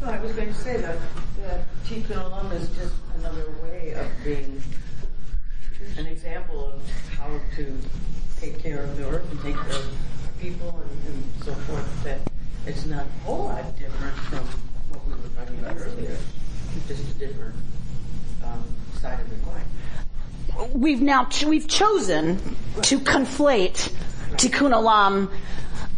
[0.01, 0.99] No, I was going to say that,
[1.43, 4.63] that Tikkun Olam is just another way of being
[5.97, 7.77] an example of how to
[8.41, 9.91] take care of the earth and take care of
[10.39, 12.05] people and, and so forth.
[12.05, 12.21] That
[12.67, 14.47] it's not a whole lot different from
[15.07, 16.17] we were talking about earlier,
[16.89, 17.55] just a different
[18.45, 18.65] um,
[19.01, 20.81] side of the coin.
[20.81, 22.39] We've now ch- we've chosen
[22.83, 23.93] to conflate
[24.33, 25.31] tikkun olam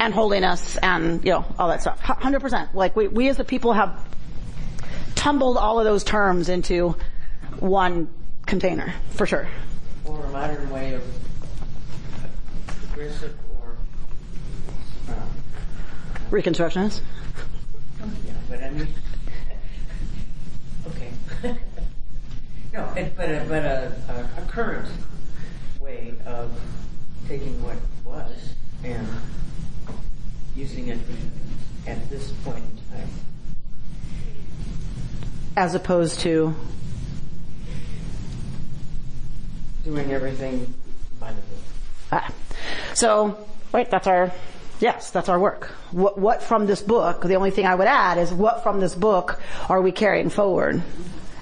[0.01, 2.01] and holiness and you know all that stuff.
[2.01, 2.75] Hundred percent.
[2.75, 4.05] Like we we as the people have
[5.15, 6.97] tumbled all of those terms into
[7.59, 8.09] one
[8.47, 9.49] container for sure.
[10.05, 11.03] Or a modern way of
[12.99, 13.77] progressive or
[15.15, 15.29] um,
[16.31, 17.01] reconstructionist.
[18.49, 18.89] But I mean,
[20.87, 21.11] okay.
[22.73, 24.89] no, it, but a, but a, a, a current
[25.81, 26.51] way of
[27.27, 29.07] taking what was and
[30.57, 30.99] using it
[31.87, 33.09] at this point in time.
[35.57, 36.55] As opposed to
[39.85, 40.73] doing everything
[41.21, 41.59] by the book.
[42.13, 42.33] Ah.
[42.95, 44.33] So, right, that's our
[44.81, 45.67] Yes, that's our work.
[45.91, 48.95] What, what from this book, the only thing I would add is what from this
[48.95, 50.83] book are we carrying forward?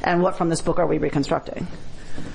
[0.03, 1.66] And what from this book are we reconstructing?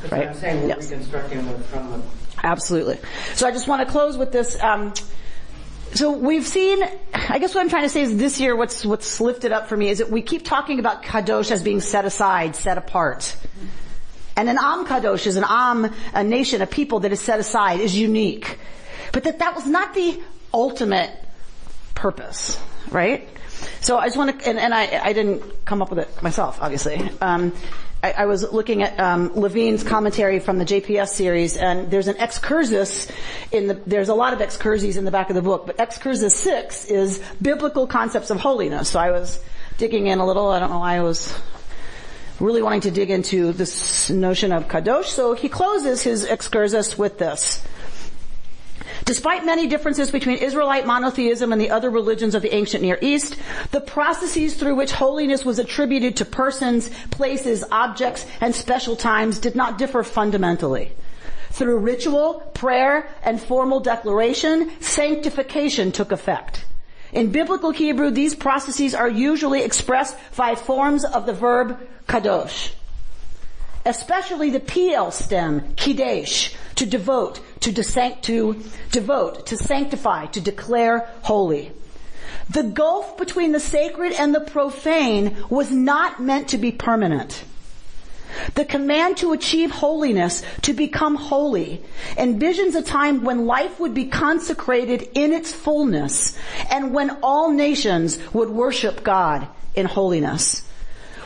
[0.01, 0.27] That's right?
[0.27, 0.91] I'm saying we're yes.
[0.91, 2.03] reconstructing from
[2.43, 2.99] Absolutely.
[3.35, 4.93] So I just want to close with this, um,
[5.93, 6.83] so we've seen,
[7.13, 9.77] I guess what I'm trying to say is this year what's, what's lifted up for
[9.77, 13.35] me is that we keep talking about Kadosh as being set aside, set apart.
[14.35, 17.79] And an Am Kadosh is an Am, a nation, a people that is set aside,
[17.79, 18.57] is unique.
[19.11, 20.19] But that that was not the
[20.53, 21.11] ultimate
[21.95, 22.59] purpose,
[22.89, 23.27] right?
[23.79, 26.59] So I just want to, and, and I, I didn't come up with it myself,
[26.61, 27.09] obviously.
[27.21, 27.53] Um,
[28.03, 32.15] I, I, was looking at um, Levine's commentary from the JPS series, and there's an
[32.17, 33.11] excursus
[33.51, 33.75] in the.
[33.85, 37.21] There's a lot of excursies in the back of the book, but excursus six is
[37.39, 38.89] biblical concepts of holiness.
[38.89, 39.39] So I was
[39.77, 40.49] digging in a little.
[40.49, 41.39] I don't know why I was
[42.39, 45.05] really wanting to dig into this notion of kadosh.
[45.05, 47.63] So he closes his excursus with this.
[49.05, 53.35] Despite many differences between Israelite monotheism and the other religions of the ancient Near East,
[53.71, 59.55] the processes through which holiness was attributed to persons, places, objects, and special times did
[59.55, 60.91] not differ fundamentally.
[61.51, 66.65] Through ritual, prayer, and formal declaration, sanctification took effect.
[67.11, 72.71] In biblical Hebrew, these processes are usually expressed by forms of the verb kadosh
[73.85, 81.71] especially the pi'el stem, kidesh, to devote, to, to devote, to sanctify, to declare holy.
[82.49, 87.43] The gulf between the sacred and the profane was not meant to be permanent.
[88.55, 91.81] The command to achieve holiness, to become holy,
[92.17, 96.37] envisions a time when life would be consecrated in its fullness
[96.69, 100.63] and when all nations would worship God in holiness.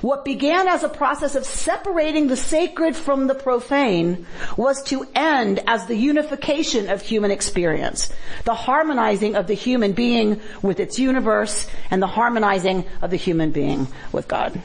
[0.05, 5.63] What began as a process of separating the sacred from the profane was to end
[5.65, 8.13] as the unification of human experience,
[8.43, 13.49] the harmonizing of the human being with its universe and the harmonizing of the human
[13.49, 14.61] being with God.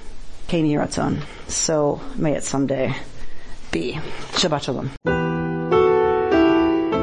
[1.48, 2.94] So may it someday
[3.72, 3.94] be.
[4.32, 4.90] Shabbat Shalom.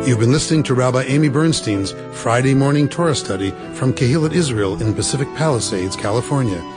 [0.08, 4.94] You've been listening to Rabbi Amy Bernstein's Friday morning Torah study from Kehillat Israel in
[4.94, 6.77] Pacific Palisades, California.